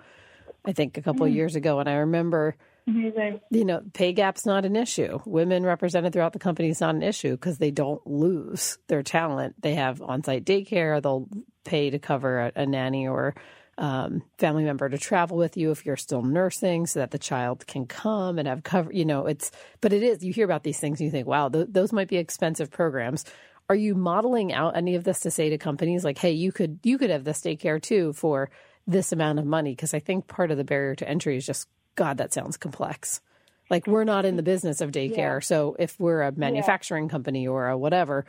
I 0.65 0.73
think 0.73 0.99
a 0.99 1.03
couple 1.03 1.27
of 1.27 1.33
years 1.33 1.57
ago, 1.57 1.79
and 1.81 1.89
I 1.89 1.95
remember, 1.95 2.55
Amazing. 2.87 3.41
you 3.51 3.65
know, 3.65 3.83
pay 3.95 4.13
gap's 4.13 4.45
not 4.45 4.65
an 4.65 4.77
issue. 4.77 5.19
Women 5.25 5.65
represented 5.65 6.13
throughout 6.13 6.35
the 6.35 6.39
company 6.39 6.69
is 6.69 6.81
not 6.81 6.95
an 6.95 7.03
issue 7.03 7.31
because 7.33 7.59
they 7.59 7.71
don't 7.71 8.07
lose 8.07 8.79
their 8.87 9.03
talent. 9.03 9.61
They 9.63 9.75
have 9.77 10.03
on-site 10.03 10.45
daycare. 10.45 11.01
They'll 11.01 11.29
pay 11.65 11.91
to 11.91 11.99
cover 11.99 12.41
a, 12.41 12.53
a 12.57 12.67
nanny 12.67 13.09
or 13.09 13.35
um, 13.81 14.23
family 14.37 14.63
member 14.63 14.89
to 14.89 14.99
travel 14.99 15.39
with 15.39 15.57
you 15.57 15.71
if 15.71 15.87
you're 15.87 15.97
still 15.97 16.23
nursing, 16.23 16.87
so 16.87 17.01
that 17.01 17.11
the 17.11 17.19
child 17.19 17.67
can 17.67 17.87
come 17.87 18.39
and 18.39 18.47
have 18.47 18.63
cover. 18.63 18.93
You 18.93 19.07
know, 19.07 19.27
it's 19.27 19.51
but 19.81 19.93
it 19.93 20.03
is. 20.03 20.23
You 20.23 20.33
hear 20.33 20.45
about 20.45 20.63
these 20.63 20.79
things 20.79 21.01
and 21.01 21.07
you 21.07 21.11
think, 21.11 21.27
wow, 21.27 21.49
th- 21.49 21.69
those 21.71 21.93
might 21.93 22.09
be 22.09 22.19
expensive 22.19 22.71
programs. 22.71 23.25
Are 23.71 23.75
you 23.75 23.95
modeling 23.95 24.53
out 24.53 24.77
any 24.77 24.97
of 24.97 25.05
this 25.05 25.21
to 25.21 25.31
say 25.31 25.49
to 25.49 25.59
companies 25.59 26.05
like, 26.05 26.19
hey, 26.19 26.33
you 26.33 26.53
could 26.53 26.79
you 26.83 26.99
could 26.99 27.11
have 27.11 27.25
this 27.25 27.41
daycare 27.41 27.81
too 27.81 28.13
for 28.13 28.51
this 28.87 29.13
amount 29.13 29.39
of 29.39 29.47
money? 29.47 29.73
Because 29.73 29.95
I 29.95 29.99
think 29.99 30.27
part 30.27 30.51
of 30.51 30.59
the 30.59 30.65
barrier 30.65 30.95
to 30.97 31.09
entry 31.09 31.39
is 31.39 31.47
just 31.47 31.67
God, 31.95 32.19
that 32.19 32.35
sounds 32.35 32.59
complex. 32.59 33.23
Like 33.71 33.87
we're 33.87 34.05
not 34.05 34.27
in 34.27 34.37
the 34.37 34.43
business 34.43 34.81
of 34.81 34.91
daycare, 34.91 35.43
so 35.43 35.77
if 35.79 35.99
we're 35.99 36.23
a 36.23 36.33
manufacturing 36.33 37.09
company 37.09 37.47
or 37.47 37.69
a 37.69 37.79
whatever, 37.79 38.27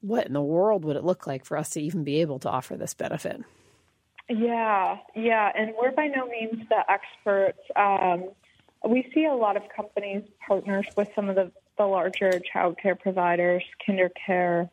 what 0.00 0.26
in 0.26 0.32
the 0.32 0.42
world 0.42 0.84
would 0.84 0.96
it 0.96 1.04
look 1.04 1.26
like 1.26 1.44
for 1.44 1.56
us 1.56 1.70
to 1.70 1.80
even 1.80 2.04
be 2.04 2.20
able 2.20 2.40
to 2.40 2.50
offer 2.50 2.76
this 2.76 2.92
benefit? 2.92 3.42
Yeah, 4.30 4.98
yeah, 5.16 5.50
and 5.56 5.74
we're 5.76 5.90
by 5.90 6.06
no 6.06 6.26
means 6.28 6.62
the 6.68 6.84
experts. 6.88 7.58
Um, 7.74 8.30
we 8.88 9.10
see 9.12 9.24
a 9.26 9.34
lot 9.34 9.56
of 9.56 9.64
companies 9.74 10.22
partners 10.46 10.86
with 10.96 11.08
some 11.16 11.28
of 11.28 11.34
the, 11.34 11.50
the 11.76 11.84
larger 11.84 12.40
childcare 12.54 12.98
providers, 12.98 13.64
KinderCare, 13.86 14.70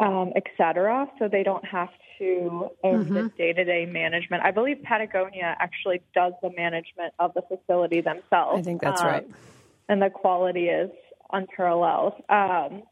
um, 0.00 0.32
et 0.34 0.44
cetera, 0.56 1.06
so 1.18 1.28
they 1.28 1.42
don't 1.42 1.64
have 1.66 1.90
to 2.18 2.70
own 2.82 3.12
the 3.12 3.30
day-to-day 3.36 3.86
management. 3.86 4.42
I 4.42 4.52
believe 4.52 4.82
Patagonia 4.82 5.54
actually 5.60 6.00
does 6.14 6.32
the 6.42 6.50
management 6.56 7.12
of 7.18 7.34
the 7.34 7.42
facility 7.42 8.00
themselves. 8.00 8.60
I 8.60 8.62
think 8.62 8.80
that's 8.80 9.02
Um, 9.02 9.06
right. 9.06 9.26
and 9.88 10.00
the 10.00 10.10
quality 10.10 10.68
is 10.68 10.90
unparalleled. 11.30 12.14
Um, 12.30 12.84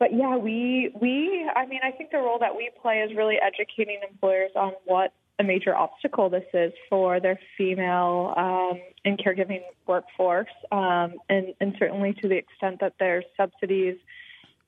but 0.00 0.16
yeah, 0.16 0.36
we 0.36 0.90
we 1.00 1.48
I 1.54 1.66
mean 1.66 1.80
I 1.84 1.92
think 1.92 2.10
the 2.10 2.18
role 2.18 2.38
that 2.40 2.56
we 2.56 2.70
play 2.82 3.00
is 3.00 3.14
really 3.14 3.36
educating 3.36 4.00
employers 4.10 4.50
on 4.56 4.72
what 4.86 5.12
a 5.38 5.44
major 5.44 5.76
obstacle 5.76 6.30
this 6.30 6.46
is 6.54 6.72
for 6.88 7.20
their 7.20 7.38
female 7.56 8.34
um, 8.36 8.80
and 9.04 9.18
caregiving 9.18 9.60
workforce, 9.86 10.48
um, 10.72 11.14
and 11.28 11.54
and 11.60 11.76
certainly 11.78 12.14
to 12.22 12.28
the 12.28 12.36
extent 12.36 12.80
that 12.80 12.94
there's 12.98 13.24
subsidies 13.36 13.96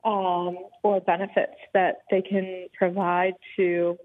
um, 0.05 0.59
or 0.83 1.01
benefits 1.01 1.57
that 1.73 2.03
they 2.11 2.21
can 2.21 2.67
provide 2.77 3.33
to 3.57 3.97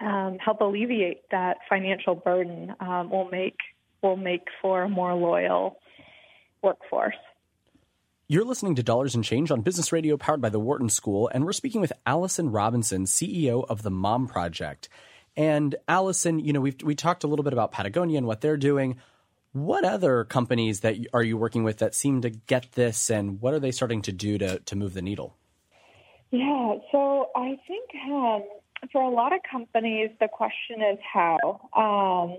um, 0.00 0.38
help 0.42 0.62
alleviate 0.62 1.28
that 1.30 1.58
financial 1.68 2.14
burden 2.14 2.74
um, 2.80 3.10
will 3.10 3.28
make 3.30 3.58
will 4.02 4.16
make 4.16 4.46
for 4.62 4.84
a 4.84 4.88
more 4.88 5.14
loyal 5.14 5.76
workforce. 6.62 7.14
You're 8.28 8.44
listening 8.44 8.76
to 8.76 8.84
Dollars 8.84 9.16
and 9.16 9.24
Change 9.24 9.50
on 9.50 9.62
Business 9.62 9.92
Radio 9.92 10.16
powered 10.16 10.40
by 10.40 10.48
the 10.48 10.60
Wharton 10.60 10.88
School, 10.88 11.28
and 11.34 11.44
we're 11.44 11.52
speaking 11.52 11.80
with 11.80 11.92
Allison 12.06 12.50
Robinson, 12.50 13.04
CEO 13.04 13.66
of 13.68 13.82
the 13.82 13.90
Mom 13.90 14.28
Project. 14.28 14.88
And 15.36 15.74
Allison, 15.88 16.38
you 16.38 16.52
know, 16.52 16.60
we've 16.60 16.76
we 16.84 16.94
talked 16.94 17.24
a 17.24 17.26
little 17.26 17.42
bit 17.42 17.52
about 17.52 17.72
Patagonia 17.72 18.18
and 18.18 18.26
what 18.26 18.40
they're 18.40 18.56
doing. 18.56 18.98
What 19.52 19.84
other 19.84 20.24
companies 20.24 20.80
that 20.80 20.96
are 21.12 21.22
you 21.22 21.36
working 21.36 21.64
with 21.64 21.78
that 21.78 21.96
seem 21.96 22.22
to 22.22 22.30
get 22.30 22.72
this, 22.72 23.10
and 23.10 23.40
what 23.40 23.54
are 23.54 23.60
they 23.60 23.72
starting 23.72 24.02
to 24.02 24.12
do 24.12 24.38
to 24.38 24.60
to 24.60 24.76
move 24.76 24.94
the 24.94 25.02
needle? 25.02 25.36
Yeah, 26.30 26.76
so 26.92 27.28
I 27.34 27.58
think 27.66 27.90
um, 28.08 28.44
for 28.92 29.02
a 29.02 29.10
lot 29.10 29.32
of 29.32 29.40
companies, 29.50 30.10
the 30.20 30.28
question 30.28 30.80
is 30.80 30.98
how. 31.12 31.38
Um, 31.76 32.38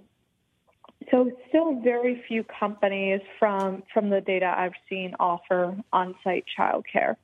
so 1.11 1.31
still 1.49 1.79
very 1.81 2.23
few 2.27 2.43
companies 2.43 3.21
from 3.39 3.83
from 3.93 4.09
the 4.09 4.21
data 4.21 4.53
I've 4.55 4.73
seen 4.89 5.15
offer 5.19 5.75
on-site 5.91 6.45
childcare. 6.57 7.15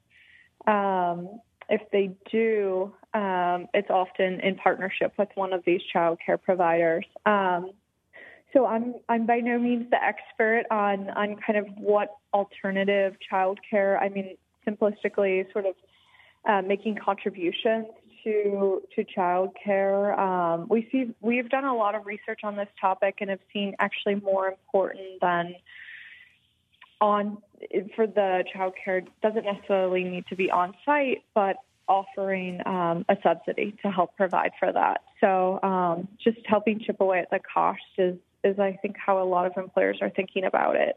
Um, 0.68 1.40
if 1.70 1.82
they 1.92 2.12
do, 2.32 2.94
um, 3.14 3.68
it's 3.74 3.90
often 3.90 4.40
in 4.42 4.56
partnership 4.56 5.14
with 5.18 5.30
one 5.36 5.54
of 5.54 5.64
these 5.66 5.82
childcare 5.94 6.42
providers. 6.42 7.06
Um, 7.26 7.72
so 8.54 8.66
I'm 8.66 8.96
I'm 9.08 9.26
by 9.26 9.40
no 9.40 9.60
means 9.60 9.90
the 9.92 10.04
expert 10.04 10.64
on 10.72 11.10
on 11.12 11.38
kind 11.46 11.60
of 11.60 11.68
what 11.78 12.16
alternative 12.34 13.16
childcare. 13.32 14.02
I 14.02 14.10
mean, 14.10 14.36
simplistically, 14.68 15.52
sort 15.54 15.66
of 15.66 15.76
uh, 16.48 16.62
making 16.62 16.98
contributions 17.04 17.88
to 18.24 18.82
to 18.96 19.04
childcare. 19.04 20.18
Um, 20.18 20.68
we 20.70 20.88
see 20.92 21.14
we've 21.22 21.50
done 21.50 21.66
a 21.66 21.76
lot 21.76 21.96
of 21.96 22.06
research 22.06 22.42
on 22.44 22.56
this 22.56 22.70
topic 22.80 23.18
and 23.22 23.30
have 23.30 23.40
seen 23.54 23.76
actually 23.80 24.16
more 24.16 24.48
important 24.48 25.20
than 25.22 25.56
on 27.02 27.38
for 27.96 28.08
the 28.08 28.44
childcare 28.56 29.06
doesn't 29.22 29.46
necessarily 29.46 30.04
need 30.04 30.26
to 30.28 30.36
be 30.36 30.50
on 30.52 30.74
site, 30.86 31.24
but 31.34 31.58
offering 31.88 32.62
um, 32.66 33.04
a 33.10 33.18
subsidy 33.24 33.76
to 33.82 33.90
help 33.90 34.16
provide 34.16 34.52
for 34.60 34.72
that. 34.72 35.02
So 35.20 35.60
um, 35.64 36.08
just 36.24 36.38
helping 36.46 36.80
chip 36.80 37.02
away 37.02 37.20
at 37.20 37.30
the 37.30 37.40
cost 37.40 37.82
is 37.98 38.18
is 38.44 38.58
I 38.58 38.78
think 38.82 38.96
how 38.98 39.22
a 39.22 39.26
lot 39.26 39.46
of 39.46 39.54
employers 39.58 39.98
are 40.02 40.10
thinking 40.10 40.46
about 40.46 40.76
it. 40.76 40.96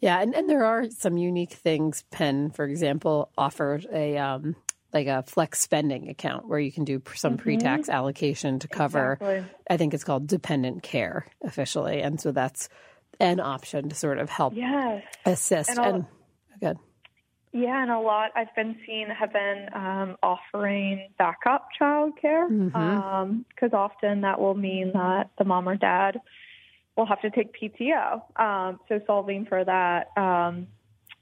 Yeah, 0.00 0.20
and, 0.20 0.34
and 0.34 0.48
there 0.48 0.64
are 0.64 0.90
some 0.90 1.16
unique 1.16 1.52
things. 1.52 2.04
Penn, 2.10 2.50
for 2.50 2.64
example, 2.64 3.30
offers 3.36 3.86
a 3.92 4.16
um, 4.16 4.56
like 4.92 5.06
a 5.06 5.22
flex 5.22 5.60
spending 5.60 6.08
account 6.08 6.48
where 6.48 6.58
you 6.58 6.72
can 6.72 6.84
do 6.84 7.02
some 7.14 7.36
pre-tax 7.36 7.88
allocation 7.88 8.58
to 8.60 8.68
cover. 8.68 9.14
Exactly. 9.20 9.44
I 9.68 9.76
think 9.76 9.94
it's 9.94 10.04
called 10.04 10.26
dependent 10.26 10.82
care 10.82 11.26
officially, 11.44 12.00
and 12.00 12.20
so 12.20 12.32
that's 12.32 12.68
an 13.20 13.40
option 13.40 13.88
to 13.88 13.94
sort 13.94 14.18
of 14.18 14.30
help 14.30 14.54
yes. 14.54 15.02
assist. 15.26 15.70
And, 15.70 15.78
and 15.78 16.06
good. 16.60 16.78
Yeah, 17.52 17.82
and 17.82 17.90
a 17.90 17.98
lot 17.98 18.30
I've 18.36 18.54
been 18.54 18.76
seeing 18.86 19.08
have 19.08 19.32
been 19.32 19.68
um, 19.74 20.16
offering 20.22 21.08
backup 21.18 21.68
childcare 21.80 22.48
because 22.48 22.72
Mm-hmm. 22.72 22.76
um, 22.76 23.44
often 23.72 24.20
that 24.20 24.38
will 24.38 24.54
mean 24.54 24.92
that 24.94 25.30
the 25.38 25.44
mom 25.44 25.68
or 25.68 25.76
dad 25.76 26.20
will 26.96 27.06
have 27.06 27.20
to 27.22 27.30
take 27.30 27.54
PTO. 27.58 28.22
Um, 28.40 28.80
so 28.88 29.00
solving 29.06 29.46
for 29.46 29.64
that, 29.64 30.08
um, 30.16 30.66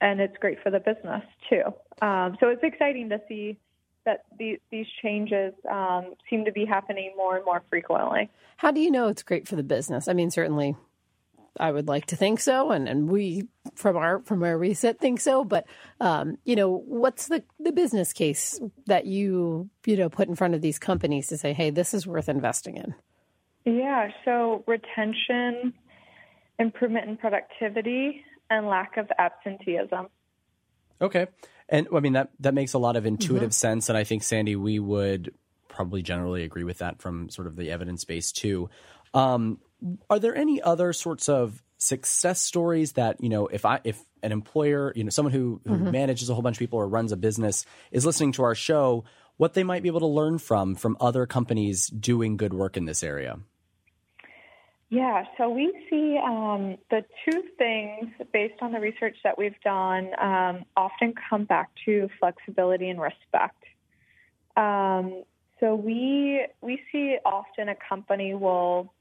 and 0.00 0.20
it's 0.20 0.36
great 0.38 0.58
for 0.62 0.70
the 0.70 0.80
business 0.80 1.22
too. 1.48 1.62
Um, 2.04 2.36
so 2.40 2.48
it's 2.48 2.62
exciting 2.62 3.08
to 3.10 3.20
see 3.28 3.58
that 4.04 4.24
these, 4.38 4.58
these 4.70 4.86
changes 5.02 5.52
um, 5.70 6.14
seem 6.30 6.44
to 6.44 6.52
be 6.52 6.64
happening 6.64 7.12
more 7.16 7.36
and 7.36 7.44
more 7.44 7.62
frequently. 7.68 8.30
How 8.56 8.70
do 8.70 8.80
you 8.80 8.90
know 8.90 9.08
it's 9.08 9.22
great 9.22 9.48
for 9.48 9.56
the 9.56 9.62
business? 9.62 10.08
I 10.08 10.12
mean, 10.12 10.30
certainly 10.30 10.76
I 11.58 11.70
would 11.70 11.88
like 11.88 12.06
to 12.06 12.16
think 12.16 12.40
so, 12.40 12.70
and, 12.70 12.88
and 12.88 13.10
we 13.10 13.48
from 13.74 13.96
our 13.96 14.20
from 14.20 14.40
where 14.40 14.58
we 14.58 14.74
sit 14.74 14.98
think 14.98 15.20
so. 15.20 15.44
But 15.44 15.66
um, 16.00 16.38
you 16.44 16.56
know, 16.56 16.70
what's 16.70 17.28
the 17.28 17.42
the 17.58 17.72
business 17.72 18.12
case 18.12 18.60
that 18.86 19.06
you 19.06 19.68
you 19.84 19.96
know 19.96 20.08
put 20.08 20.28
in 20.28 20.34
front 20.34 20.54
of 20.54 20.60
these 20.60 20.78
companies 20.78 21.28
to 21.28 21.38
say, 21.38 21.52
hey, 21.52 21.70
this 21.70 21.94
is 21.94 22.06
worth 22.06 22.28
investing 22.28 22.76
in? 22.76 22.94
Yeah, 23.64 24.10
so 24.24 24.64
retention, 24.66 25.74
improvement 26.58 27.08
in 27.08 27.16
productivity, 27.16 28.22
and 28.50 28.66
lack 28.66 28.96
of 28.96 29.10
absenteeism. 29.18 30.08
Okay. 31.00 31.26
And 31.68 31.88
I 31.94 32.00
mean 32.00 32.14
that 32.14 32.30
that 32.40 32.54
makes 32.54 32.74
a 32.74 32.78
lot 32.78 32.96
of 32.96 33.06
intuitive 33.06 33.52
sense 33.52 33.88
and 33.88 33.98
I 33.98 34.04
think 34.04 34.22
Sandi 34.22 34.56
we 34.56 34.78
would 34.78 35.34
probably 35.68 36.02
generally 36.02 36.42
agree 36.42 36.64
with 36.64 36.78
that 36.78 37.02
from 37.02 37.28
sort 37.28 37.46
of 37.46 37.56
the 37.56 37.70
evidence 37.70 38.04
base 38.04 38.32
too. 38.32 38.70
Um, 39.12 39.58
are 40.08 40.18
there 40.18 40.34
any 40.34 40.62
other 40.62 40.92
sorts 40.92 41.28
of 41.28 41.62
success 41.78 42.40
stories 42.40 42.92
that, 42.92 43.22
you 43.22 43.28
know, 43.28 43.46
if 43.46 43.64
I 43.64 43.80
if 43.84 44.02
an 44.22 44.32
employer, 44.32 44.92
you 44.96 45.04
know, 45.04 45.10
someone 45.10 45.32
who, 45.32 45.60
who 45.66 45.76
manages 45.78 46.30
a 46.30 46.34
whole 46.34 46.42
bunch 46.42 46.56
of 46.56 46.58
people 46.58 46.78
or 46.78 46.88
runs 46.88 47.12
a 47.12 47.16
business 47.16 47.64
is 47.90 48.06
listening 48.06 48.32
to 48.32 48.42
our 48.42 48.54
show, 48.54 49.04
what 49.36 49.54
they 49.54 49.62
might 49.62 49.82
be 49.82 49.88
able 49.88 50.00
to 50.00 50.06
learn 50.06 50.38
from 50.38 50.74
from 50.74 50.96
other 51.00 51.26
companies 51.26 51.88
doing 51.88 52.36
good 52.36 52.54
work 52.54 52.76
in 52.76 52.86
this 52.86 53.02
area? 53.02 53.38
Yeah, 54.88 55.24
so 55.36 55.50
we 55.50 55.72
see 55.90 56.16
um, 56.16 56.76
the 56.90 57.04
two 57.24 57.42
things 57.58 58.08
based 58.32 58.62
on 58.62 58.70
the 58.70 58.78
research 58.78 59.16
that 59.24 59.36
we've 59.36 59.60
done 59.64 60.10
um, 60.20 60.64
often 60.76 61.12
come 61.28 61.44
back 61.44 61.70
to 61.86 62.08
flexibility 62.20 62.88
and 62.88 63.00
respect. 63.00 63.62
Um, 64.56 65.24
so 65.58 65.74
we 65.74 66.46
we 66.60 66.80
see 66.92 67.16
often 67.24 67.68
a 67.68 67.74
company 67.74 68.34
will 68.34 68.92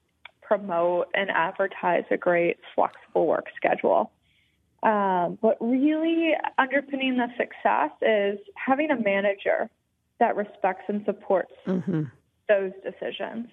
promote 0.42 1.08
and 1.14 1.30
advertise 1.30 2.06
a 2.10 2.18
great 2.18 2.58
flexible 2.74 3.28
work 3.28 3.46
schedule. 3.56 4.12
Um, 4.82 5.38
but 5.42 5.58
really 5.60 6.34
underpinning 6.58 7.18
the 7.18 7.28
success 7.38 7.92
is 8.02 8.40
having 8.56 8.92
a 8.92 9.00
manager 9.00 9.70
that 10.20 10.36
respects 10.36 10.84
and 10.88 11.04
supports 11.06 11.54
those 12.48 12.72
decisions. 12.84 13.48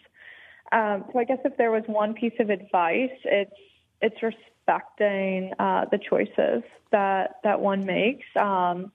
Um, 0.73 1.05
so 1.13 1.19
I 1.19 1.25
guess 1.25 1.39
if 1.45 1.57
there 1.59 1.71
was 1.71 1.85
one 1.87 2.15
piece 2.15 2.33
of 2.41 2.51
advice, 2.51 3.11
it's 3.25 3.53
it's 4.01 4.17
respecting 4.23 5.53
uh, 5.59 5.85
the 5.91 5.99
choices 5.99 6.63
that 6.91 7.37
that 7.45 7.61
one 7.61 7.85
makes, 7.85 8.25
um, 8.37 8.91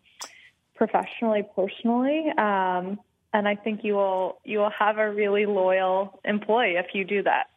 professionally, 0.75 1.43
personally, 1.55 2.25
um, 2.37 2.99
and 3.33 3.47
I 3.47 3.55
think 3.55 3.83
you 3.83 3.93
will 3.93 4.39
you 4.43 4.59
will 4.59 4.71
have 4.77 4.97
a 4.97 5.11
really 5.11 5.45
loyal 5.45 6.19
employee 6.25 6.75
if 6.77 6.87
you 6.93 7.05
do 7.05 7.23
that. 7.23 7.47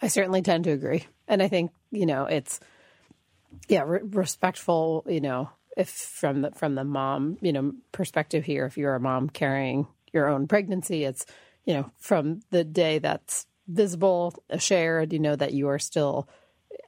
I 0.00 0.08
certainly 0.08 0.42
tend 0.42 0.64
to 0.64 0.70
agree, 0.70 1.06
and 1.28 1.42
I 1.42 1.48
think 1.48 1.72
you 1.90 2.06
know 2.06 2.24
it's 2.24 2.58
yeah 3.68 3.82
re- 3.82 4.00
respectful. 4.02 5.04
You 5.06 5.20
know, 5.20 5.50
if 5.76 5.90
from 5.90 6.40
the 6.42 6.52
from 6.52 6.74
the 6.74 6.84
mom 6.84 7.36
you 7.42 7.52
know 7.52 7.74
perspective 7.92 8.44
here, 8.44 8.64
if 8.64 8.78
you're 8.78 8.94
a 8.94 9.00
mom 9.00 9.28
carrying 9.28 9.86
your 10.12 10.28
own 10.28 10.48
pregnancy, 10.48 11.04
it's 11.04 11.26
you 11.64 11.74
know 11.74 11.90
from 11.98 12.40
the 12.50 12.64
day 12.64 12.98
that's 12.98 13.46
visible, 13.68 14.34
shared, 14.58 15.12
you 15.12 15.18
know 15.18 15.36
that 15.36 15.52
you 15.52 15.68
are 15.68 15.78
still 15.78 16.28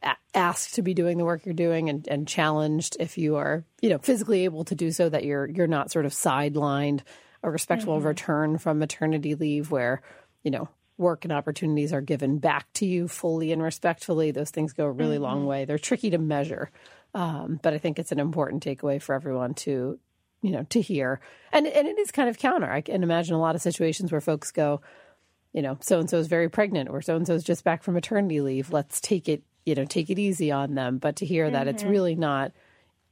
a- 0.02 0.16
asked 0.34 0.74
to 0.74 0.82
be 0.82 0.94
doing 0.94 1.18
the 1.18 1.24
work 1.24 1.44
you're 1.44 1.54
doing 1.54 1.88
and, 1.88 2.06
and 2.08 2.28
challenged 2.28 2.96
if 3.00 3.16
you 3.18 3.36
are 3.36 3.64
you 3.80 3.90
know 3.90 3.98
physically 3.98 4.44
able 4.44 4.64
to 4.64 4.74
do 4.74 4.90
so 4.90 5.08
that 5.08 5.24
you're 5.24 5.48
you're 5.48 5.66
not 5.66 5.90
sort 5.90 6.06
of 6.06 6.12
sidelined 6.12 7.00
a 7.42 7.50
respectful 7.50 8.00
return 8.00 8.58
from 8.58 8.78
maternity 8.78 9.34
leave 9.34 9.70
where 9.70 10.02
you 10.42 10.50
know 10.50 10.68
work 10.96 11.24
and 11.24 11.32
opportunities 11.32 11.92
are 11.92 12.00
given 12.00 12.38
back 12.38 12.72
to 12.74 12.86
you 12.86 13.08
fully 13.08 13.50
and 13.50 13.60
respectfully. 13.62 14.30
Those 14.30 14.50
things 14.50 14.72
go 14.72 14.84
a 14.84 14.92
really 14.92 15.18
long 15.18 15.44
way. 15.44 15.64
They're 15.64 15.76
tricky 15.76 16.10
to 16.10 16.18
measure. 16.18 16.70
Um, 17.14 17.60
but 17.62 17.72
i 17.72 17.78
think 17.78 18.00
it's 18.00 18.10
an 18.10 18.18
important 18.18 18.64
takeaway 18.64 19.00
for 19.00 19.14
everyone 19.14 19.54
to 19.54 20.00
you 20.44 20.52
know 20.52 20.64
to 20.70 20.80
hear. 20.80 21.20
And 21.52 21.66
and 21.66 21.88
it 21.88 21.98
is 21.98 22.10
kind 22.10 22.28
of 22.28 22.38
counter. 22.38 22.70
I 22.70 22.82
can 22.82 23.02
imagine 23.02 23.34
a 23.34 23.40
lot 23.40 23.54
of 23.54 23.62
situations 23.62 24.12
where 24.12 24.20
folks 24.20 24.52
go 24.52 24.80
you 25.52 25.62
know 25.62 25.78
so 25.80 26.00
and 26.00 26.10
so 26.10 26.18
is 26.18 26.26
very 26.26 26.48
pregnant 26.48 26.90
or 26.90 27.00
so 27.00 27.16
and 27.16 27.26
so 27.26 27.34
is 27.34 27.44
just 27.44 27.64
back 27.64 27.82
from 27.82 27.94
maternity 27.94 28.40
leave. 28.40 28.72
Let's 28.72 29.00
take 29.00 29.28
it 29.28 29.42
you 29.64 29.74
know 29.74 29.84
take 29.84 30.10
it 30.10 30.18
easy 30.18 30.52
on 30.52 30.74
them. 30.74 30.98
But 30.98 31.16
to 31.16 31.26
hear 31.26 31.50
that 31.50 31.66
it's 31.66 31.82
mm-hmm. 31.82 31.92
really 31.92 32.14
not 32.14 32.52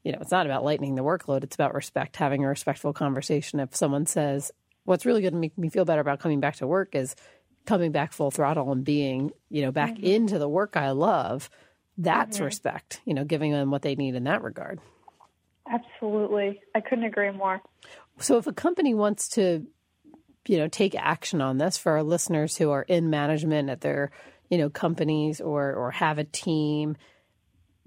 you 0.04 0.12
know 0.12 0.18
it's 0.20 0.30
not 0.30 0.46
about 0.46 0.64
lightening 0.64 0.94
the 0.94 1.02
workload. 1.02 1.42
It's 1.42 1.54
about 1.54 1.74
respect 1.74 2.16
having 2.16 2.44
a 2.44 2.48
respectful 2.48 2.92
conversation. 2.92 3.58
If 3.60 3.74
someone 3.74 4.06
says 4.06 4.52
what's 4.84 5.06
really 5.06 5.22
going 5.22 5.32
to 5.32 5.38
make 5.38 5.56
me 5.56 5.70
feel 5.70 5.84
better 5.84 6.00
about 6.00 6.20
coming 6.20 6.40
back 6.40 6.56
to 6.56 6.66
work 6.66 6.94
is 6.94 7.14
coming 7.66 7.92
back 7.92 8.12
full 8.12 8.30
throttle 8.30 8.72
and 8.72 8.84
being 8.84 9.32
you 9.48 9.62
know 9.62 9.72
back 9.72 9.94
mm-hmm. 9.94 10.04
into 10.04 10.38
the 10.38 10.48
work 10.48 10.76
i 10.76 10.90
love 10.90 11.48
that's 11.98 12.36
mm-hmm. 12.36 12.46
respect 12.46 13.00
you 13.04 13.14
know 13.14 13.24
giving 13.24 13.52
them 13.52 13.70
what 13.70 13.82
they 13.82 13.94
need 13.94 14.14
in 14.14 14.24
that 14.24 14.42
regard 14.42 14.80
Absolutely, 15.70 16.60
I 16.74 16.80
couldn't 16.80 17.04
agree 17.04 17.30
more. 17.30 17.60
So 18.18 18.36
if 18.36 18.46
a 18.46 18.52
company 18.52 18.94
wants 18.94 19.28
to, 19.30 19.66
you 20.46 20.58
know, 20.58 20.68
take 20.68 20.94
action 20.94 21.40
on 21.40 21.58
this 21.58 21.76
for 21.78 21.92
our 21.92 22.02
listeners 22.02 22.56
who 22.56 22.70
are 22.70 22.82
in 22.82 23.10
management 23.10 23.70
at 23.70 23.80
their, 23.80 24.10
you 24.50 24.58
know, 24.58 24.68
companies 24.70 25.40
or 25.40 25.72
or 25.74 25.90
have 25.92 26.18
a 26.18 26.24
team, 26.24 26.96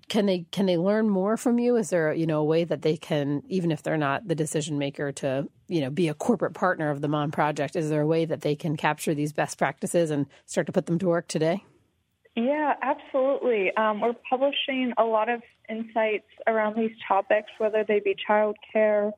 can 0.07 0.25
they 0.25 0.45
can 0.51 0.65
they 0.65 0.77
learn 0.77 1.09
more 1.09 1.35
from 1.37 1.59
you? 1.59 1.75
Is 1.75 1.89
there, 1.89 2.13
you 2.13 2.27
know, 2.27 2.39
a 2.39 2.45
way 2.45 2.63
that 2.63 2.81
they 2.81 2.97
can, 2.97 3.43
even 3.47 3.71
if 3.71 3.83
they're 3.83 3.97
not 3.97 4.27
the 4.27 4.35
decision 4.35 4.77
maker 4.77 5.11
to, 5.13 5.47
you 5.67 5.81
know, 5.81 5.89
be 5.89 6.07
a 6.07 6.13
corporate 6.13 6.53
partner 6.53 6.89
of 6.91 7.01
the 7.01 7.07
Mom 7.07 7.31
Project, 7.31 7.75
is 7.75 7.89
there 7.89 8.01
a 8.01 8.07
way 8.07 8.25
that 8.25 8.41
they 8.41 8.55
can 8.55 8.77
capture 8.77 9.13
these 9.13 9.33
best 9.33 9.57
practices 9.57 10.11
and 10.11 10.27
start 10.45 10.67
to 10.67 10.73
put 10.73 10.85
them 10.85 10.99
to 10.99 11.07
work 11.07 11.27
today? 11.27 11.63
Yeah, 12.35 12.73
absolutely. 12.81 13.75
Um, 13.75 14.01
we're 14.01 14.13
publishing 14.29 14.93
a 14.97 15.03
lot 15.03 15.29
of 15.29 15.41
insights 15.69 16.27
around 16.47 16.77
these 16.77 16.95
topics, 17.07 17.49
whether 17.57 17.83
they 17.87 17.99
be 17.99 18.15
childcare 18.27 19.11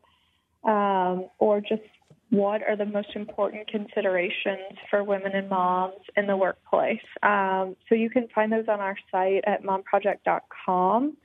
um, 0.64 1.28
or 1.40 1.62
just 1.62 1.84
what 2.30 2.62
are 2.62 2.76
the 2.76 2.86
most 2.86 3.10
important 3.16 3.68
considerations 3.70 4.78
for 4.90 5.04
women 5.04 5.32
and 5.34 5.50
moms 5.50 5.96
in 6.18 6.28
the 6.28 6.36
workplace. 6.36 7.00
Um, 7.24 7.76
so 7.88 7.96
you 7.96 8.10
can 8.10 8.28
find 8.36 8.52
those 8.52 8.68
on 8.68 8.80
our 8.82 8.98
site 9.12 9.44
at 9.48 9.64
momproject.com. 9.64 11.16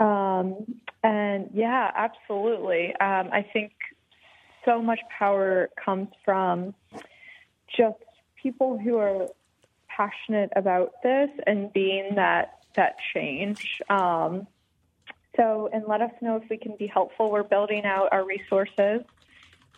Um, 0.00 0.80
and 1.04 1.50
yeah, 1.54 1.90
absolutely. 1.94 2.88
Um, 3.00 3.28
I 3.32 3.46
think 3.52 3.72
so 4.64 4.82
much 4.82 5.00
power 5.16 5.70
comes 5.82 6.08
from 6.24 6.74
just 7.76 7.98
people 8.42 8.78
who 8.78 8.98
are 8.98 9.28
passionate 9.96 10.50
about 10.56 10.92
this 11.02 11.30
and 11.46 11.72
being 11.72 12.16
that 12.16 12.61
that 12.76 12.96
change. 13.14 13.80
Um, 13.88 14.46
so, 15.36 15.68
and 15.72 15.84
let 15.88 16.02
us 16.02 16.12
know 16.20 16.36
if 16.36 16.48
we 16.50 16.58
can 16.58 16.76
be 16.76 16.86
helpful. 16.86 17.30
We're 17.30 17.42
building 17.42 17.84
out 17.84 18.08
our 18.12 18.24
resources 18.24 19.02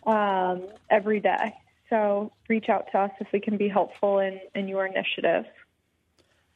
um, 0.07 0.69
every 0.91 1.21
day. 1.21 1.55
So, 1.91 2.33
reach 2.49 2.69
out 2.69 2.87
to 2.93 2.99
us 2.99 3.11
if 3.21 3.29
we 3.33 3.41
can 3.41 3.57
be 3.57 3.69
helpful 3.69 4.19
in, 4.19 4.41
in 4.55 4.69
your 4.69 4.87
initiative. 4.87 5.45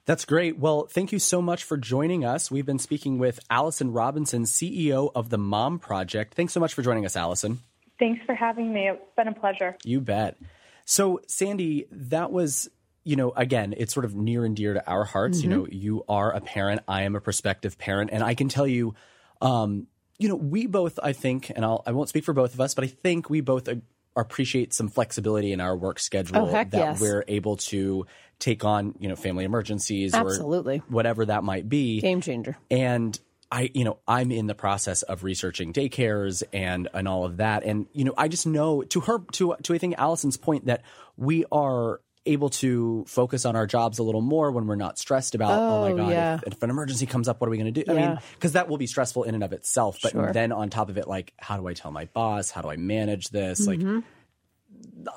That's 0.09 0.25
great. 0.25 0.59
Well, 0.59 0.87
thank 0.91 1.13
you 1.13 1.19
so 1.19 1.43
much 1.43 1.65
for 1.65 1.77
joining 1.77 2.25
us. 2.25 2.51
We've 2.51 2.65
been 2.65 2.79
speaking 2.79 3.19
with 3.19 3.41
Allison 3.51 3.93
Robinson, 3.93 4.45
CEO 4.45 5.13
of 5.15 5.29
the 5.29 5.37
Mom 5.37 5.79
Project. 5.79 6.33
Thanks 6.33 6.55
so 6.55 6.61
much 6.61 6.73
for 6.73 6.81
joining 6.81 7.05
us, 7.05 7.15
Allison. 7.15 7.59
Thanks 7.99 8.25
for 8.25 8.35
having 8.35 8.73
me. 8.73 8.89
It's 8.89 9.03
been 9.17 9.29
a 9.29 9.35
pleasure. 9.35 9.77
You 9.85 10.01
bet. 10.01 10.39
So, 10.87 11.21
Sandy, 11.27 11.87
that 11.91 12.33
was, 12.33 12.71
you 13.09 13.17
know, 13.17 13.33
again, 13.35 13.73
it's 13.77 13.95
sort 13.95 14.05
of 14.05 14.15
near 14.15 14.45
and 14.45 14.55
dear 14.55 14.75
to 14.75 14.87
our 14.87 15.05
hearts. 15.05 15.43
You 15.43 15.49
know, 15.49 15.67
you 15.71 16.05
are 16.09 16.31
a 16.31 16.41
parent, 16.43 16.83
I 16.87 17.05
am 17.05 17.17
a 17.17 17.21
prospective 17.21 17.79
parent, 17.79 18.11
and 18.13 18.23
I 18.23 18.35
can 18.35 18.49
tell 18.49 18.67
you, 18.67 18.95
um, 19.41 19.87
you 20.19 20.29
know, 20.29 20.37
we 20.37 20.67
both, 20.67 20.99
I 21.03 21.13
think, 21.15 21.51
and 21.55 21.65
I'll, 21.65 21.83
I 21.87 21.93
won't 21.93 22.09
speak 22.11 22.25
for 22.25 22.35
both 22.35 22.53
of 22.53 22.61
us, 22.61 22.75
but 22.75 22.85
I 22.85 22.89
think 22.89 23.31
we 23.31 23.41
both 23.41 23.67
appreciate 24.15 24.75
some 24.75 24.89
flexibility 24.89 25.53
in 25.53 25.61
our 25.61 25.77
work 25.77 25.99
schedule 26.01 26.37
Oh, 26.37 26.51
that 26.51 26.69
yes. 26.73 27.01
we're 27.01 27.25
able 27.29 27.57
to 27.73 28.05
take 28.39 28.65
on, 28.65 28.95
you 28.99 29.09
know, 29.09 29.17
family 29.17 29.45
emergencies 29.45 30.13
Absolutely. 30.15 30.79
or 30.79 30.85
whatever 30.89 31.25
that 31.27 31.45
might 31.45 31.69
be 31.69 32.01
Game 32.01 32.21
changer. 32.21 32.57
and 32.71 33.19
I, 33.51 33.71
you 33.73 33.85
know, 33.85 33.99
I'm 34.07 34.31
in 34.31 34.47
the 34.47 34.55
process 34.55 35.03
of 35.03 35.25
researching 35.25 35.73
daycares 35.73 36.43
and 36.53 36.87
and 36.93 37.09
all 37.09 37.25
of 37.25 37.39
that, 37.39 37.65
and 37.65 37.87
you 37.95 38.05
know, 38.05 38.13
I 38.19 38.29
just 38.29 38.47
know 38.47 38.83
to 38.83 39.01
her 39.01 39.21
to 39.33 39.55
to 39.63 39.75
I 39.75 39.79
think 39.79 39.95
Allison's 39.97 40.37
point 40.37 40.67
that 40.67 40.83
we 41.17 41.47
are 41.51 42.01
able 42.29 42.51
to 42.51 43.05
focus 43.09 43.45
on 43.45 43.57
our 43.57 43.67
jobs 43.67 43.99
a 43.99 44.03
little 44.03 44.21
more 44.21 44.51
when 44.53 44.67
we're 44.67 44.77
not 44.77 44.99
stressed 44.99 45.35
about 45.35 45.51
oh, 45.53 45.85
oh 45.85 45.89
my 45.91 45.97
god 46.03 46.11
yeah. 46.11 46.35
if, 46.47 46.55
if, 46.55 46.63
an 46.63 46.71
emergency 46.71 47.07
comes 47.07 47.29
up 47.29 47.41
what 47.41 47.49
are 47.49 47.51
we 47.51 47.59
going 47.59 47.73
to 47.73 47.85
do 47.85 47.91
i 47.91 47.95
mean 47.95 48.19
because 48.35 48.53
that 48.53 48.69
will 48.69 48.79
be 48.79 48.87
stressful 48.87 49.25
in 49.25 49.35
and 49.35 49.43
of 49.45 49.53
itself 49.53 49.99
but 50.03 50.13
Sure. 50.13 50.33
then 50.33 50.53
on 50.53 50.71
top 50.71 50.89
of 50.91 50.99
it 50.99 51.09
like 51.09 51.33
how 51.39 51.57
do 51.57 51.67
i 51.67 51.75
tell 51.75 51.91
my 51.91 52.05
boss 52.07 52.51
how 52.51 52.61
do 52.63 52.69
i 52.69 52.77
manage 52.77 53.31
this 53.31 53.67
Mm-hmm. 53.67 53.95
like 53.97 54.05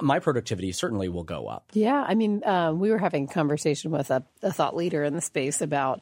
my 0.02 0.20
productivity 0.20 0.72
certainly 0.72 1.10
will 1.10 1.24
go 1.24 1.48
up 1.48 1.70
Yeah, 1.74 2.04
I 2.08 2.16
mean, 2.16 2.42
um, 2.46 2.80
we 2.80 2.90
were 2.92 2.98
having 2.98 3.26
a 3.26 3.34
conversation 3.34 3.92
with 3.92 4.10
a, 4.10 4.24
a 4.42 4.52
thought 4.52 4.76
leader 4.76 5.04
in 5.04 5.14
the 5.14 5.22
space 5.22 5.62
about 5.62 6.02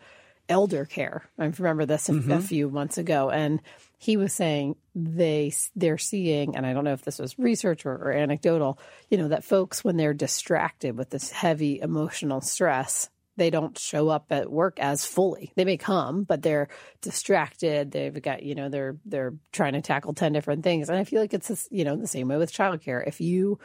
elder 0.50 0.84
care. 0.86 1.24
I 1.38 1.46
remember 1.46 1.86
this 1.86 2.10
a, 2.10 2.14
a 2.14 2.16
mm-hmm. 2.16 2.40
few 2.40 2.70
months 2.70 2.98
ago, 2.98 3.30
and 3.30 3.62
he 3.98 4.18
was 4.18 4.34
saying 4.34 4.76
they 4.96 5.54
they're 5.76 5.98
seeing, 5.98 6.56
and 6.56 6.66
I 6.66 6.74
don't 6.74 6.84
know 6.84 6.94
if 6.94 7.04
this 7.04 7.20
was 7.20 7.38
research 7.38 7.86
or, 7.86 7.94
or 7.94 8.12
anecdotal, 8.12 8.80
you 9.10 9.18
know, 9.18 9.30
that 9.30 9.44
folks 9.44 9.84
when 9.84 9.96
they're 9.96 10.14
distracted 10.14 10.98
with 10.98 11.10
this 11.10 11.32
heavy 11.32 11.80
emotional 11.80 12.42
stress. 12.42 13.10
They 13.38 13.52
don't 13.52 13.78
show 13.78 14.10
up 14.10 14.26
at 14.32 14.52
work 14.52 14.80
as 14.82 15.06
fully. 15.06 15.54
They 15.56 15.64
may 15.64 15.78
come, 15.78 16.24
but 16.24 16.42
they're 16.42 16.68
distracted. 17.00 17.90
They've 17.90 18.22
got, 18.22 18.44
you 18.44 18.54
know, 18.54 18.68
they're 18.68 18.98
they're 19.06 19.34
trying 19.54 19.74
to 19.74 19.82
tackle 19.82 20.14
ten 20.14 20.34
different 20.34 20.62
things. 20.62 20.90
And 20.90 20.98
I 20.98 21.06
feel 21.06 21.22
like 21.22 21.34
it's 21.34 21.48
this, 21.48 21.66
you 21.72 21.86
know 21.86 21.96
the 21.96 22.06
same 22.06 22.28
way 22.28 22.36
with 22.36 22.52
childcare. 22.52 23.02
If 23.08 23.22
you 23.22 23.58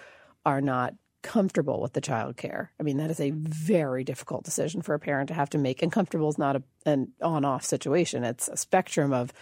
are 0.47 0.61
not 0.61 0.95
comfortable 1.25 1.81
with 1.81 1.95
the 1.95 2.01
child 2.01 2.37
care. 2.37 2.71
I 2.79 2.83
mean, 2.83 2.99
that 2.99 3.11
is 3.11 3.19
a 3.19 3.31
very 3.31 4.05
difficult 4.05 4.45
decision 4.45 4.83
for 4.83 4.95
a 4.95 5.01
parent 5.01 5.29
to 5.29 5.35
have 5.35 5.51
to 5.51 5.59
make. 5.59 5.83
And 5.83 5.91
comfortable 5.91 6.29
is 6.29 6.39
not 6.39 6.57
a, 6.57 6.63
an 6.87 7.13
on 7.21 7.45
off 7.45 7.65
situation, 7.65 8.23
it's 8.23 8.47
a 8.47 8.57
spectrum 8.57 9.13
of 9.13 9.33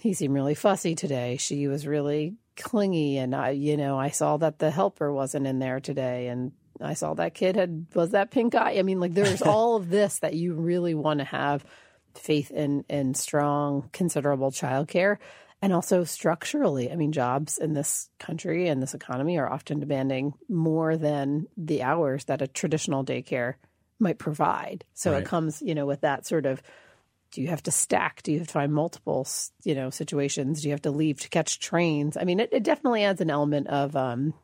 he 0.00 0.14
seemed 0.14 0.32
really 0.32 0.54
fussy 0.54 0.94
today. 0.94 1.36
She 1.36 1.66
was 1.66 1.86
really 1.86 2.36
clingy. 2.56 3.18
And 3.18 3.34
I, 3.34 3.50
you 3.50 3.76
know, 3.76 3.98
I 3.98 4.08
saw 4.08 4.38
that 4.38 4.58
the 4.58 4.70
helper 4.70 5.12
wasn't 5.12 5.46
in 5.46 5.58
there 5.58 5.78
today. 5.80 6.28
And 6.28 6.52
I 6.80 6.94
saw 6.94 7.12
that 7.14 7.34
kid 7.34 7.56
had, 7.56 7.86
was 7.94 8.12
that 8.12 8.30
pink 8.30 8.54
eye? 8.54 8.78
I 8.78 8.82
mean, 8.82 8.98
like 9.00 9.12
there's 9.12 9.42
all 9.42 9.76
of 9.76 9.90
this 9.90 10.20
that 10.20 10.32
you 10.32 10.54
really 10.54 10.94
want 10.94 11.18
to 11.18 11.24
have 11.24 11.66
faith 12.14 12.50
in, 12.50 12.84
in 12.88 13.12
strong, 13.12 13.90
considerable 13.92 14.52
childcare 14.52 15.18
and 15.62 15.72
also 15.72 16.04
structurally. 16.04 16.90
I 16.90 16.96
mean, 16.96 17.12
jobs 17.12 17.58
in 17.58 17.74
this 17.74 18.08
country 18.18 18.68
and 18.68 18.82
this 18.82 18.94
economy 18.94 19.38
are 19.38 19.50
often 19.50 19.80
demanding 19.80 20.34
more 20.48 20.96
than 20.96 21.46
the 21.56 21.82
hours 21.82 22.24
that 22.24 22.42
a 22.42 22.48
traditional 22.48 23.04
daycare 23.04 23.54
might 23.98 24.18
provide. 24.18 24.84
So 24.94 25.12
Right. 25.12 25.22
it 25.22 25.26
comes, 25.26 25.60
you 25.60 25.74
know, 25.74 25.86
with 25.86 26.00
that 26.02 26.26
sort 26.26 26.46
of 26.46 26.62
do 27.32 27.40
you 27.42 27.48
have 27.48 27.62
to 27.62 27.70
stack? 27.70 28.22
Do 28.24 28.32
you 28.32 28.38
have 28.38 28.48
to 28.48 28.52
find 28.52 28.72
multiple, 28.72 29.24
you 29.62 29.74
know, 29.76 29.90
situations? 29.90 30.62
Do 30.62 30.68
you 30.68 30.72
have 30.72 30.82
to 30.82 30.90
leave 30.90 31.20
to 31.20 31.28
catch 31.28 31.60
trains? 31.60 32.16
I 32.16 32.24
mean, 32.24 32.40
it, 32.40 32.48
it 32.52 32.64
definitely 32.64 33.04
adds 33.04 33.20
an 33.20 33.30
element 33.30 33.68
of 33.68 33.94
um, 33.94 34.34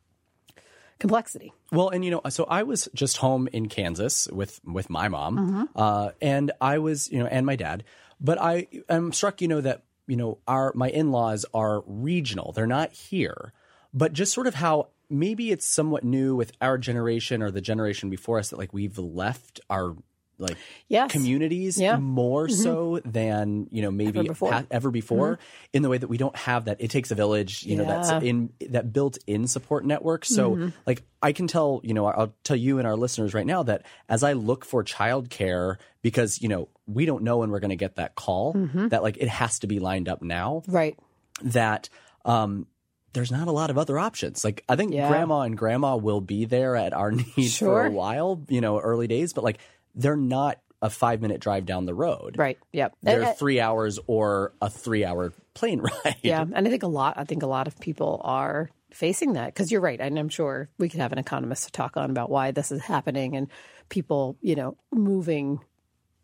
complexity. 1.00 1.52
Well, 1.72 1.88
and 1.88 2.05
you 2.05 2.12
know, 2.12 2.20
so 2.29 2.44
I 2.44 2.62
was 2.62 2.88
just 2.94 3.16
home 3.16 3.48
in 3.52 3.68
Kansas 3.68 4.29
with 4.31 4.61
with 4.64 4.88
my 4.88 5.09
mom, 5.09 5.38
Mm-hmm. 5.38 5.64
uh, 5.74 6.11
and 6.22 6.52
I 6.61 6.79
was, 6.79 7.11
you 7.11 7.18
know, 7.18 7.26
and 7.26 7.44
my 7.44 7.57
dad. 7.57 7.83
But 8.20 8.40
I 8.40 8.68
am 8.88 9.12
struck, 9.12 9.42
you 9.42 9.48
know, 9.48 9.61
that 9.61 9.83
you 10.07 10.16
know 10.16 10.38
our 10.47 10.73
my 10.75 10.88
in 10.88 11.11
laws 11.11 11.45
are 11.55 11.83
regional; 11.87 12.53
they're 12.53 12.66
not 12.66 12.92
here. 12.92 13.53
But 13.92 14.12
just 14.12 14.33
sort 14.33 14.47
of 14.47 14.55
how 14.55 14.88
maybe 15.09 15.51
it's 15.51 15.66
somewhat 15.66 16.05
new 16.05 16.35
with 16.35 16.53
our 16.61 16.79
generation 16.79 17.42
or 17.42 17.51
the 17.51 17.61
generation 17.61 18.11
before 18.11 18.38
us 18.38 18.51
that 18.51 18.59
like 18.59 18.75
we've 18.75 18.99
left 18.99 19.61
our 19.71 19.97
like 20.38 20.57
Yes. 20.88 21.11
communities 21.12 21.81
Yeah. 21.81 21.94
Mm-hmm. 21.94 22.03
more 22.05 22.49
so 22.49 23.01
than 23.05 23.68
you 23.70 23.83
know 23.83 23.90
maybe 23.90 24.18
Ever 24.20 24.29
before. 24.29 24.51
Mm-hmm. 24.51 24.59
ha- 24.59 24.66
ever 24.70 24.90
before 24.90 25.38
in 25.72 25.83
the 25.83 25.88
way 25.88 25.99
that 25.99 26.09
we 26.09 26.16
don't 26.18 26.37
have 26.37 26.66
that 26.66 26.77
it 26.81 26.90
takes 26.90 27.11
a 27.11 27.14
village 27.14 27.62
you 27.64 27.77
know 27.77 27.85
that's 27.85 28.11
in 28.22 28.51
that 28.68 28.92
built 28.92 29.18
in 29.27 29.46
support 29.46 29.85
network 29.85 30.25
so 30.25 30.51
Mm-hmm. 30.53 30.68
like 30.87 31.03
i 31.22 31.33
can 31.33 31.46
tell 31.46 31.81
you 31.85 31.94
know 31.94 32.07
i'll 32.07 32.35
tell 32.44 32.57
you 32.57 32.79
and 32.79 32.87
our 32.87 32.96
listeners 32.96 33.33
right 33.35 33.46
now 33.46 33.62
that 33.62 33.87
as 34.09 34.22
i 34.22 34.35
look 34.35 34.64
for 34.64 34.85
childcare 34.85 35.77
because 36.03 36.40
you 36.42 36.49
know 36.49 36.68
we 36.87 37.07
don't 37.07 37.22
know 37.25 37.38
when 37.38 37.51
we're 37.51 37.61
going 37.61 37.70
to 37.70 37.77
get 37.77 37.96
that 37.96 38.14
call 38.14 38.53
Mm-hmm. 38.55 38.88
that 38.88 39.03
like 39.03 39.16
it 39.16 39.29
has 39.29 39.59
to 39.61 39.66
be 39.66 39.79
lined 39.81 40.09
up 40.09 40.22
now 40.22 40.62
Right. 40.68 40.99
that 41.44 41.88
um 42.25 42.66
there's 43.12 43.33
not 43.33 43.49
a 43.49 43.51
lot 43.53 43.70
of 43.70 43.79
other 43.79 43.99
options. 43.99 44.44
Like 44.44 44.62
I 44.68 44.77
think 44.77 44.92
Yeah. 44.92 45.09
grandma 45.09 45.40
and 45.40 45.57
grandma 45.57 45.96
will 45.96 46.20
be 46.20 46.44
there 46.44 46.77
at 46.77 46.92
our 46.92 47.12
need 47.37 47.49
for 47.51 47.87
a 47.87 47.90
while, 47.90 48.42
you 48.49 48.61
know, 48.61 48.79
early 48.79 49.07
days, 49.07 49.33
but 49.33 49.42
like 49.42 49.59
they're 49.97 50.17
not 50.17 50.59
a 50.83 50.91
five 50.91 51.21
minute 51.23 51.41
drive 51.41 51.65
down 51.67 51.87
the 51.87 51.95
road. 51.95 52.37
Right. 52.39 52.59
Yep. 52.73 52.97
They're 53.03 53.21
And- 53.23 53.29
uh, 53.31 53.33
three 53.33 53.61
hours 53.61 53.99
or 54.07 54.53
a 54.61 54.69
three 54.71 55.05
hour 55.05 55.33
plane 55.55 55.81
ride. 56.05 56.17
Yeah, 56.23 56.43
and 56.43 56.67
I 56.67 56.71
think 56.71 56.83
a 56.83 56.87
lot. 56.89 57.15
I 57.17 57.25
think 57.25 57.43
a 57.43 57.47
lot 57.47 57.67
of 57.67 57.79
people 57.81 58.21
are 58.23 58.71
facing 58.93 59.33
that 59.35 59.47
because 59.47 59.73
you're 59.73 59.81
right, 59.81 60.01
and 60.01 60.19
I'm 60.19 60.29
sure 60.29 60.69
we 60.79 60.89
could 60.89 61.01
have 61.01 61.13
an 61.13 61.19
economist 61.19 61.65
to 61.65 61.73
talk 61.73 61.97
on 61.97 62.11
about 62.11 62.31
why 62.31 62.51
this 62.51 62.71
is 62.71 62.83
happening 62.83 63.37
and 63.37 63.49
people, 63.89 64.37
you 64.43 64.55
know, 64.55 64.77
moving 64.93 65.61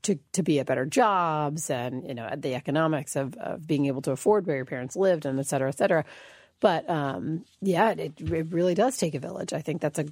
to 0.02 0.18
to 0.32 0.42
be 0.42 0.58
at 0.60 0.66
better 0.66 0.84
jobs 0.84 1.70
and 1.70 2.06
you 2.06 2.14
know 2.14 2.28
the 2.36 2.54
economics 2.54 3.14
of, 3.16 3.34
of 3.36 3.66
being 3.66 3.86
able 3.86 4.02
to 4.02 4.10
afford 4.10 4.46
where 4.46 4.56
your 4.56 4.64
parents 4.64 4.96
lived 4.96 5.24
and 5.26 5.38
et 5.40 5.46
cetera, 5.46 5.68
et 5.68 5.78
cetera. 5.78 6.04
But 6.62 6.88
um, 6.88 7.44
yeah, 7.60 7.90
it, 7.90 8.20
it 8.20 8.52
really 8.52 8.76
does 8.76 8.96
take 8.96 9.16
a 9.16 9.18
village. 9.18 9.52
I 9.52 9.62
think 9.62 9.80
that's 9.80 9.98
a, 9.98 10.06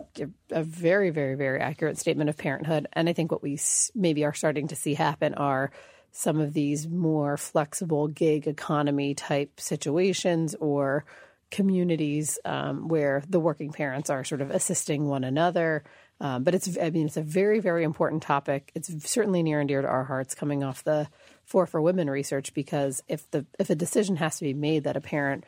a 0.50 0.64
very, 0.64 1.10
very, 1.10 1.36
very 1.36 1.60
accurate 1.60 1.96
statement 1.96 2.28
of 2.28 2.36
parenthood. 2.36 2.88
And 2.92 3.08
I 3.08 3.12
think 3.12 3.30
what 3.30 3.40
we 3.40 3.56
maybe 3.94 4.24
are 4.24 4.34
starting 4.34 4.66
to 4.66 4.74
see 4.74 4.94
happen 4.94 5.34
are 5.34 5.70
some 6.10 6.40
of 6.40 6.52
these 6.52 6.88
more 6.88 7.36
flexible 7.36 8.08
gig 8.08 8.48
economy 8.48 9.14
type 9.14 9.60
situations 9.60 10.56
or 10.56 11.04
communities 11.52 12.40
um, 12.44 12.88
where 12.88 13.22
the 13.28 13.38
working 13.38 13.70
parents 13.70 14.10
are 14.10 14.24
sort 14.24 14.40
of 14.40 14.50
assisting 14.50 15.06
one 15.06 15.22
another. 15.22 15.84
Um, 16.20 16.42
but 16.42 16.56
it's, 16.56 16.76
I 16.82 16.90
mean, 16.90 17.06
it's 17.06 17.16
a 17.16 17.22
very, 17.22 17.60
very 17.60 17.84
important 17.84 18.24
topic. 18.24 18.72
It's 18.74 18.90
certainly 19.08 19.44
near 19.44 19.60
and 19.60 19.68
dear 19.68 19.82
to 19.82 19.88
our 19.88 20.02
hearts 20.02 20.34
coming 20.34 20.64
off 20.64 20.82
the 20.82 21.06
Four 21.44 21.66
for 21.66 21.80
Women 21.80 22.10
research 22.10 22.54
because 22.54 23.04
if 23.06 23.30
the 23.30 23.46
if 23.58 23.70
a 23.70 23.74
decision 23.74 24.16
has 24.16 24.36
to 24.38 24.44
be 24.44 24.54
made 24.54 24.84
that 24.84 24.96
a 24.96 25.00
parent 25.00 25.44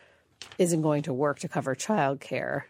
isn't 0.59 0.83
going 0.83 1.03
to 1.05 1.13
work 1.13 1.41
to 1.41 1.49
cover 1.49 1.75
childcare, 1.75 2.63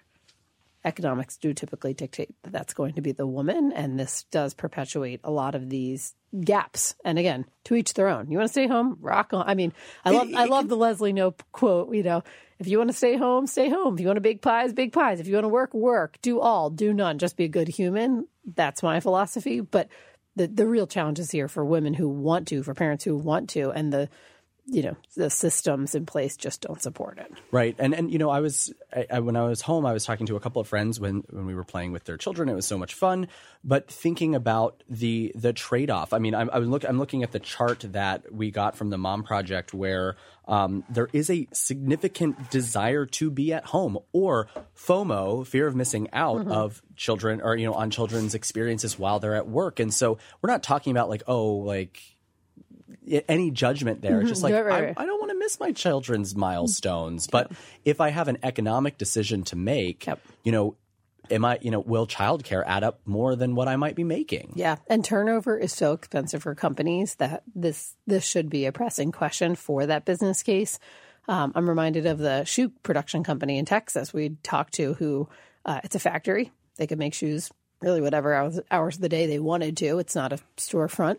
economics 0.84 1.36
do 1.36 1.54
typically 1.54 1.94
dictate 1.94 2.34
that 2.42 2.52
that's 2.52 2.74
going 2.74 2.94
to 2.94 3.00
be 3.00 3.12
the 3.12 3.26
woman, 3.26 3.72
and 3.72 3.98
this 3.98 4.24
does 4.30 4.54
perpetuate 4.54 5.20
a 5.24 5.30
lot 5.30 5.54
of 5.54 5.70
these 5.70 6.14
gaps. 6.44 6.94
And 7.04 7.18
again, 7.18 7.44
to 7.64 7.74
each 7.74 7.94
their 7.94 8.08
own. 8.08 8.30
You 8.30 8.38
want 8.38 8.48
to 8.48 8.52
stay 8.52 8.66
home, 8.66 8.98
rock 9.00 9.32
on. 9.32 9.48
I 9.48 9.54
mean, 9.54 9.72
I 10.04 10.10
love 10.10 10.28
I 10.34 10.44
love 10.44 10.68
the 10.68 10.76
Leslie 10.76 11.12
Knope 11.12 11.40
quote. 11.52 11.94
You 11.94 12.02
know, 12.02 12.22
if 12.58 12.66
you 12.66 12.78
want 12.78 12.90
to 12.90 12.96
stay 12.96 13.16
home, 13.16 13.46
stay 13.46 13.68
home. 13.68 13.94
If 13.94 14.00
you 14.00 14.06
want 14.06 14.16
to 14.16 14.22
bake 14.22 14.42
pies, 14.42 14.72
bake 14.72 14.92
pies. 14.92 15.20
If 15.20 15.26
you 15.26 15.34
want 15.34 15.44
to 15.44 15.48
work, 15.48 15.74
work. 15.74 16.18
Do 16.22 16.40
all, 16.40 16.70
do 16.70 16.92
none. 16.92 17.18
Just 17.18 17.36
be 17.36 17.44
a 17.44 17.48
good 17.48 17.68
human. 17.68 18.26
That's 18.44 18.82
my 18.82 19.00
philosophy. 19.00 19.60
But 19.60 19.88
the 20.36 20.46
the 20.46 20.66
real 20.66 20.88
is 20.94 21.30
here 21.30 21.48
for 21.48 21.64
women 21.64 21.94
who 21.94 22.08
want 22.08 22.48
to, 22.48 22.62
for 22.62 22.74
parents 22.74 23.04
who 23.04 23.16
want 23.16 23.50
to, 23.50 23.70
and 23.70 23.92
the 23.92 24.08
you 24.66 24.82
know 24.82 24.96
the 25.16 25.28
systems 25.28 25.94
in 25.94 26.06
place 26.06 26.36
just 26.36 26.60
don't 26.60 26.80
support 26.80 27.18
it. 27.18 27.32
Right. 27.50 27.74
And 27.78 27.94
and 27.94 28.10
you 28.12 28.18
know, 28.18 28.30
I 28.30 28.40
was 28.40 28.72
I, 28.94 29.06
I, 29.10 29.20
when 29.20 29.36
I 29.36 29.44
was 29.44 29.60
home, 29.60 29.84
I 29.84 29.92
was 29.92 30.04
talking 30.04 30.26
to 30.26 30.36
a 30.36 30.40
couple 30.40 30.60
of 30.60 30.68
friends 30.68 31.00
when 31.00 31.24
when 31.30 31.46
we 31.46 31.54
were 31.54 31.64
playing 31.64 31.92
with 31.92 32.04
their 32.04 32.16
children. 32.16 32.48
It 32.48 32.54
was 32.54 32.66
so 32.66 32.78
much 32.78 32.94
fun. 32.94 33.28
But 33.64 33.90
thinking 33.90 34.34
about 34.34 34.82
the 34.88 35.32
the 35.34 35.52
trade 35.52 35.90
off. 35.90 36.12
I 36.12 36.18
mean, 36.18 36.34
I'm 36.34 36.48
I'm, 36.52 36.64
look, 36.70 36.84
I'm 36.84 36.98
looking 36.98 37.22
at 37.22 37.32
the 37.32 37.40
chart 37.40 37.84
that 37.90 38.32
we 38.32 38.50
got 38.50 38.76
from 38.76 38.90
the 38.90 38.98
Mom 38.98 39.24
Project, 39.24 39.74
where 39.74 40.16
um, 40.46 40.84
there 40.88 41.08
is 41.12 41.28
a 41.28 41.48
significant 41.52 42.50
desire 42.50 43.06
to 43.06 43.30
be 43.30 43.52
at 43.52 43.64
home 43.66 43.98
or 44.12 44.48
FOMO, 44.76 45.46
fear 45.46 45.66
of 45.66 45.74
missing 45.74 46.08
out 46.12 46.46
of 46.46 46.82
children 46.96 47.40
or 47.40 47.56
you 47.56 47.66
know 47.66 47.74
on 47.74 47.90
children's 47.90 48.34
experiences 48.34 48.98
while 48.98 49.18
they're 49.18 49.34
at 49.34 49.48
work. 49.48 49.80
And 49.80 49.92
so 49.92 50.18
we're 50.40 50.50
not 50.50 50.62
talking 50.62 50.92
about 50.92 51.08
like 51.08 51.24
oh 51.26 51.52
like 51.56 52.11
any 53.28 53.50
judgment 53.50 54.02
there. 54.02 54.20
It's 54.20 54.28
just 54.28 54.42
like 54.42 54.54
Mm-hmm. 54.54 54.66
Right, 54.66 54.74
right, 54.74 54.84
right. 54.88 54.94
I, 54.96 55.02
I 55.02 55.06
don't 55.06 55.20
want 55.20 55.30
to 55.32 55.38
miss 55.38 55.58
my 55.60 55.72
children's 55.72 56.34
milestones. 56.36 57.26
But 57.26 57.52
if 57.84 58.00
I 58.00 58.10
have 58.10 58.28
an 58.28 58.38
economic 58.42 58.98
decision 58.98 59.42
to 59.44 59.56
make, 59.56 60.06
Yep. 60.06 60.20
you 60.44 60.52
know, 60.52 60.76
am 61.30 61.44
I, 61.44 61.58
you 61.62 61.70
know, 61.70 61.80
will 61.80 62.06
childcare 62.06 62.62
add 62.66 62.82
up 62.84 63.00
more 63.06 63.36
than 63.36 63.54
what 63.54 63.68
I 63.68 63.76
might 63.76 63.94
be 63.94 64.04
making? 64.04 64.52
Yeah, 64.56 64.76
and 64.88 65.04
turnover 65.04 65.56
is 65.56 65.72
so 65.72 65.92
expensive 65.92 66.42
for 66.42 66.54
companies 66.54 67.14
that 67.16 67.42
this 67.54 67.94
this 68.06 68.24
should 68.24 68.50
be 68.50 68.66
a 68.66 68.72
pressing 68.72 69.12
question 69.12 69.54
for 69.54 69.86
that 69.86 70.04
business 70.04 70.42
case. 70.42 70.78
Um, 71.28 71.52
I'm 71.54 71.68
reminded 71.68 72.06
of 72.06 72.18
the 72.18 72.44
shoe 72.44 72.70
production 72.82 73.22
company 73.22 73.58
in 73.58 73.64
Texas 73.64 74.12
we 74.12 74.36
talked 74.42 74.74
to, 74.74 74.94
who 74.94 75.28
uh, 75.64 75.80
it's 75.84 75.94
a 75.94 76.00
factory. 76.00 76.50
They 76.76 76.88
could 76.88 76.98
make 76.98 77.14
shoes 77.14 77.50
really 77.80 78.00
whatever 78.00 78.34
hours, 78.34 78.60
hours 78.70 78.96
of 78.96 79.00
the 79.02 79.08
day 79.08 79.26
they 79.26 79.38
wanted 79.38 79.76
to. 79.78 79.98
It's 79.98 80.16
not 80.16 80.32
a 80.32 80.38
storefront, 80.56 81.18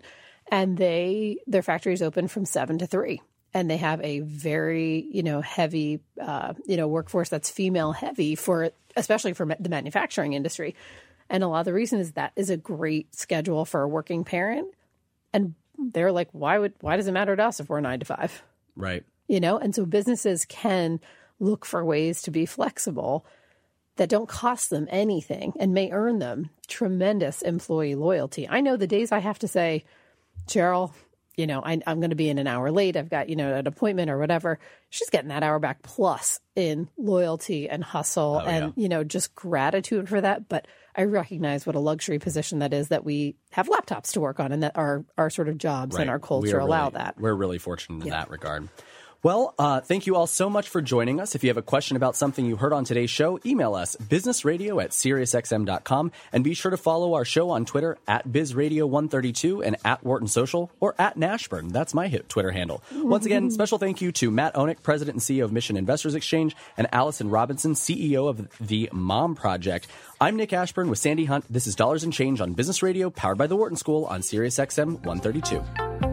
and 0.54 0.78
they 0.78 1.38
their 1.48 1.64
factory 1.64 1.94
is 1.94 2.04
open 2.04 2.28
from 2.28 2.46
seven 2.46 2.78
to 2.78 2.86
three, 2.86 3.24
and 3.56 3.68
they 3.68 3.78
have 3.78 4.00
a 4.02 4.20
very 4.20 5.08
you 5.12 5.24
know 5.24 5.42
heavy 5.42 6.00
uh, 6.22 6.54
you 6.68 6.78
know 6.78 6.88
workforce 6.88 7.30
that's 7.30 7.50
female 7.50 7.92
heavy 7.92 8.36
for 8.36 8.70
especially 8.96 9.34
for 9.34 9.48
the 9.60 9.70
manufacturing 9.70 10.34
industry. 10.34 10.76
And 11.28 11.44
a 11.44 11.48
lot 11.48 11.62
of 11.62 11.66
the 11.66 11.74
reason 11.74 12.00
is 12.00 12.12
that 12.12 12.34
is 12.36 12.52
a 12.52 12.58
great 12.58 13.16
schedule 13.16 13.66
for 13.66 13.82
a 13.82 13.88
working 13.88 14.24
parent. 14.24 14.68
And 15.34 15.56
they're 15.80 16.12
like, 16.12 16.30
why 16.34 16.60
would 16.60 16.74
why 16.82 16.98
does 16.98 17.08
it 17.08 17.14
matter 17.14 17.36
to 17.36 17.44
us 17.44 17.60
if 17.60 17.68
we're 17.68 17.80
nine 17.80 18.02
to 18.02 18.06
five? 18.06 18.44
Right. 18.76 19.04
You 19.28 19.40
know? 19.40 19.58
And 19.58 19.74
so 19.74 19.88
businesses 19.88 20.46
can 20.46 21.00
look 21.40 21.66
for 21.66 21.84
ways 21.84 22.22
to 22.24 22.32
be 22.32 22.46
flexible. 22.46 23.26
that 23.96 24.10
don't 24.10 24.30
cost 24.30 24.70
them 24.70 24.88
anything 24.90 25.54
and 25.60 25.74
may 25.74 25.92
earn 25.92 26.20
them 26.20 26.50
tremendous 26.68 27.42
employee 27.42 27.96
loyalty. 27.96 28.48
I 28.48 28.62
know 28.62 28.76
the 28.78 28.88
days 28.88 29.12
I 29.12 29.20
have 29.20 29.40
to 29.40 29.48
say, 29.48 29.86
Cheryl, 30.48 30.94
you 31.36 31.48
know, 31.48 31.62
I, 31.62 31.82
am 31.86 32.00
going 32.00 32.12
to 32.12 32.16
be 32.16 32.30
in 32.30 32.38
an 32.38 32.48
hour 32.48 32.72
late. 32.72 32.96
I've 32.96 33.10
got, 33.10 33.30
you 33.30 33.36
know, 33.36 33.56
an 33.56 33.66
appointment 33.66 34.12
or 34.12 34.18
whatever. 34.20 34.60
She's 34.90 35.10
getting 35.10 35.30
that 35.30 35.42
hour 35.42 35.60
back 35.60 35.82
plus 35.82 36.40
in 36.56 36.90
loyalty 36.98 37.70
and 37.70 37.84
hustle 37.84 38.42
oh, 38.44 38.46
and, 38.46 38.74
yeah. 38.76 38.84
you 38.84 38.90
know, 38.90 39.04
just 39.04 39.34
gratitude 39.34 40.08
for 40.08 40.22
that. 40.22 40.48
But 40.48 40.68
I 40.96 41.04
recognize 41.04 41.66
what 41.66 41.76
a 41.76 41.80
luxury 41.80 42.20
position 42.20 42.60
that 42.60 42.74
is 42.74 42.90
that 42.90 43.04
we 43.04 43.36
have 43.52 43.68
laptops 43.68 44.12
to 44.14 44.22
work 44.22 44.40
on 44.40 44.52
and 44.52 44.62
that 44.62 44.78
our, 44.78 45.06
our 45.18 45.32
sort 45.32 45.50
of 45.50 45.58
jobs 45.58 45.96
right. 45.96 46.02
and 46.02 46.10
our 46.10 46.20
culture 46.20 46.60
allow 46.60 46.90
really, 46.90 46.98
that. 46.98 47.20
We're 47.20 47.34
really 47.34 47.58
fortunate 47.58 48.02
in 48.02 48.08
yeah. 48.08 48.20
that 48.20 48.30
regard. 48.30 48.70
Well, 49.24 49.56
uh, 49.58 49.80
thank 49.80 50.06
you 50.06 50.18
all 50.18 50.28
so 50.28 50.50
much 50.50 50.68
for 50.68 50.82
joining 50.82 51.22
us. 51.22 51.34
If 51.34 51.46
you 51.46 51.50
have 51.50 51.56
a 51.56 51.62
question 51.62 51.96
about 51.96 52.18
something 52.18 52.46
you 52.46 52.58
heard 52.58 52.74
on 52.74 52.84
today's 52.84 53.10
show, 53.10 53.40
email 53.46 53.74
us 53.74 53.96
businessradio 53.96 54.84
at 54.84 54.90
SiriusXM.com 54.90 56.12
and 56.34 56.44
be 56.44 56.54
sure 56.54 56.72
to 56.72 56.76
follow 56.76 57.14
our 57.14 57.24
show 57.24 57.50
on 57.50 57.64
Twitter 57.64 57.98
at 58.06 58.28
BizRadio132 58.28 59.66
and 59.66 59.78
at 59.86 60.04
Wharton 60.04 60.28
Social 60.28 60.70
or 60.82 60.94
at 61.00 61.16
Nashburn. 61.16 61.70
That's 61.70 61.94
my 61.94 62.10
Twitter 62.28 62.52
handle. 62.52 62.84
Once 62.94 63.26
again, 63.26 63.50
special 63.52 63.78
thank 63.78 64.02
you 64.02 64.12
to 64.12 64.30
Matt 64.30 64.56
Onek, 64.56 64.84
President 64.84 65.16
and 65.16 65.22
CEO 65.22 65.46
of 65.46 65.54
Mission 65.54 65.78
Investors 65.78 66.16
Exchange, 66.16 66.54
and 66.76 66.90
Allison 66.92 67.30
Robinson, 67.30 67.76
CEO 67.76 68.28
of 68.28 68.50
the 68.60 68.90
Mom 68.92 69.36
Project. 69.36 69.88
I'm 70.20 70.36
Nick 70.36 70.52
Ashburn 70.52 70.90
with 70.90 71.00
Sandi 71.00 71.24
Hunt. 71.24 71.46
This 71.50 71.66
is 71.66 71.76
Dollars 71.76 72.04
and 72.04 72.12
Change 72.12 72.42
on 72.42 72.52
Business 72.52 72.84
Radio, 72.84 73.10
powered 73.10 73.38
by 73.38 73.48
the 73.48 73.56
Wharton 73.56 73.78
School 73.78 74.04
on 74.04 74.20
SiriusXM 74.20 75.06
132. 75.06 76.13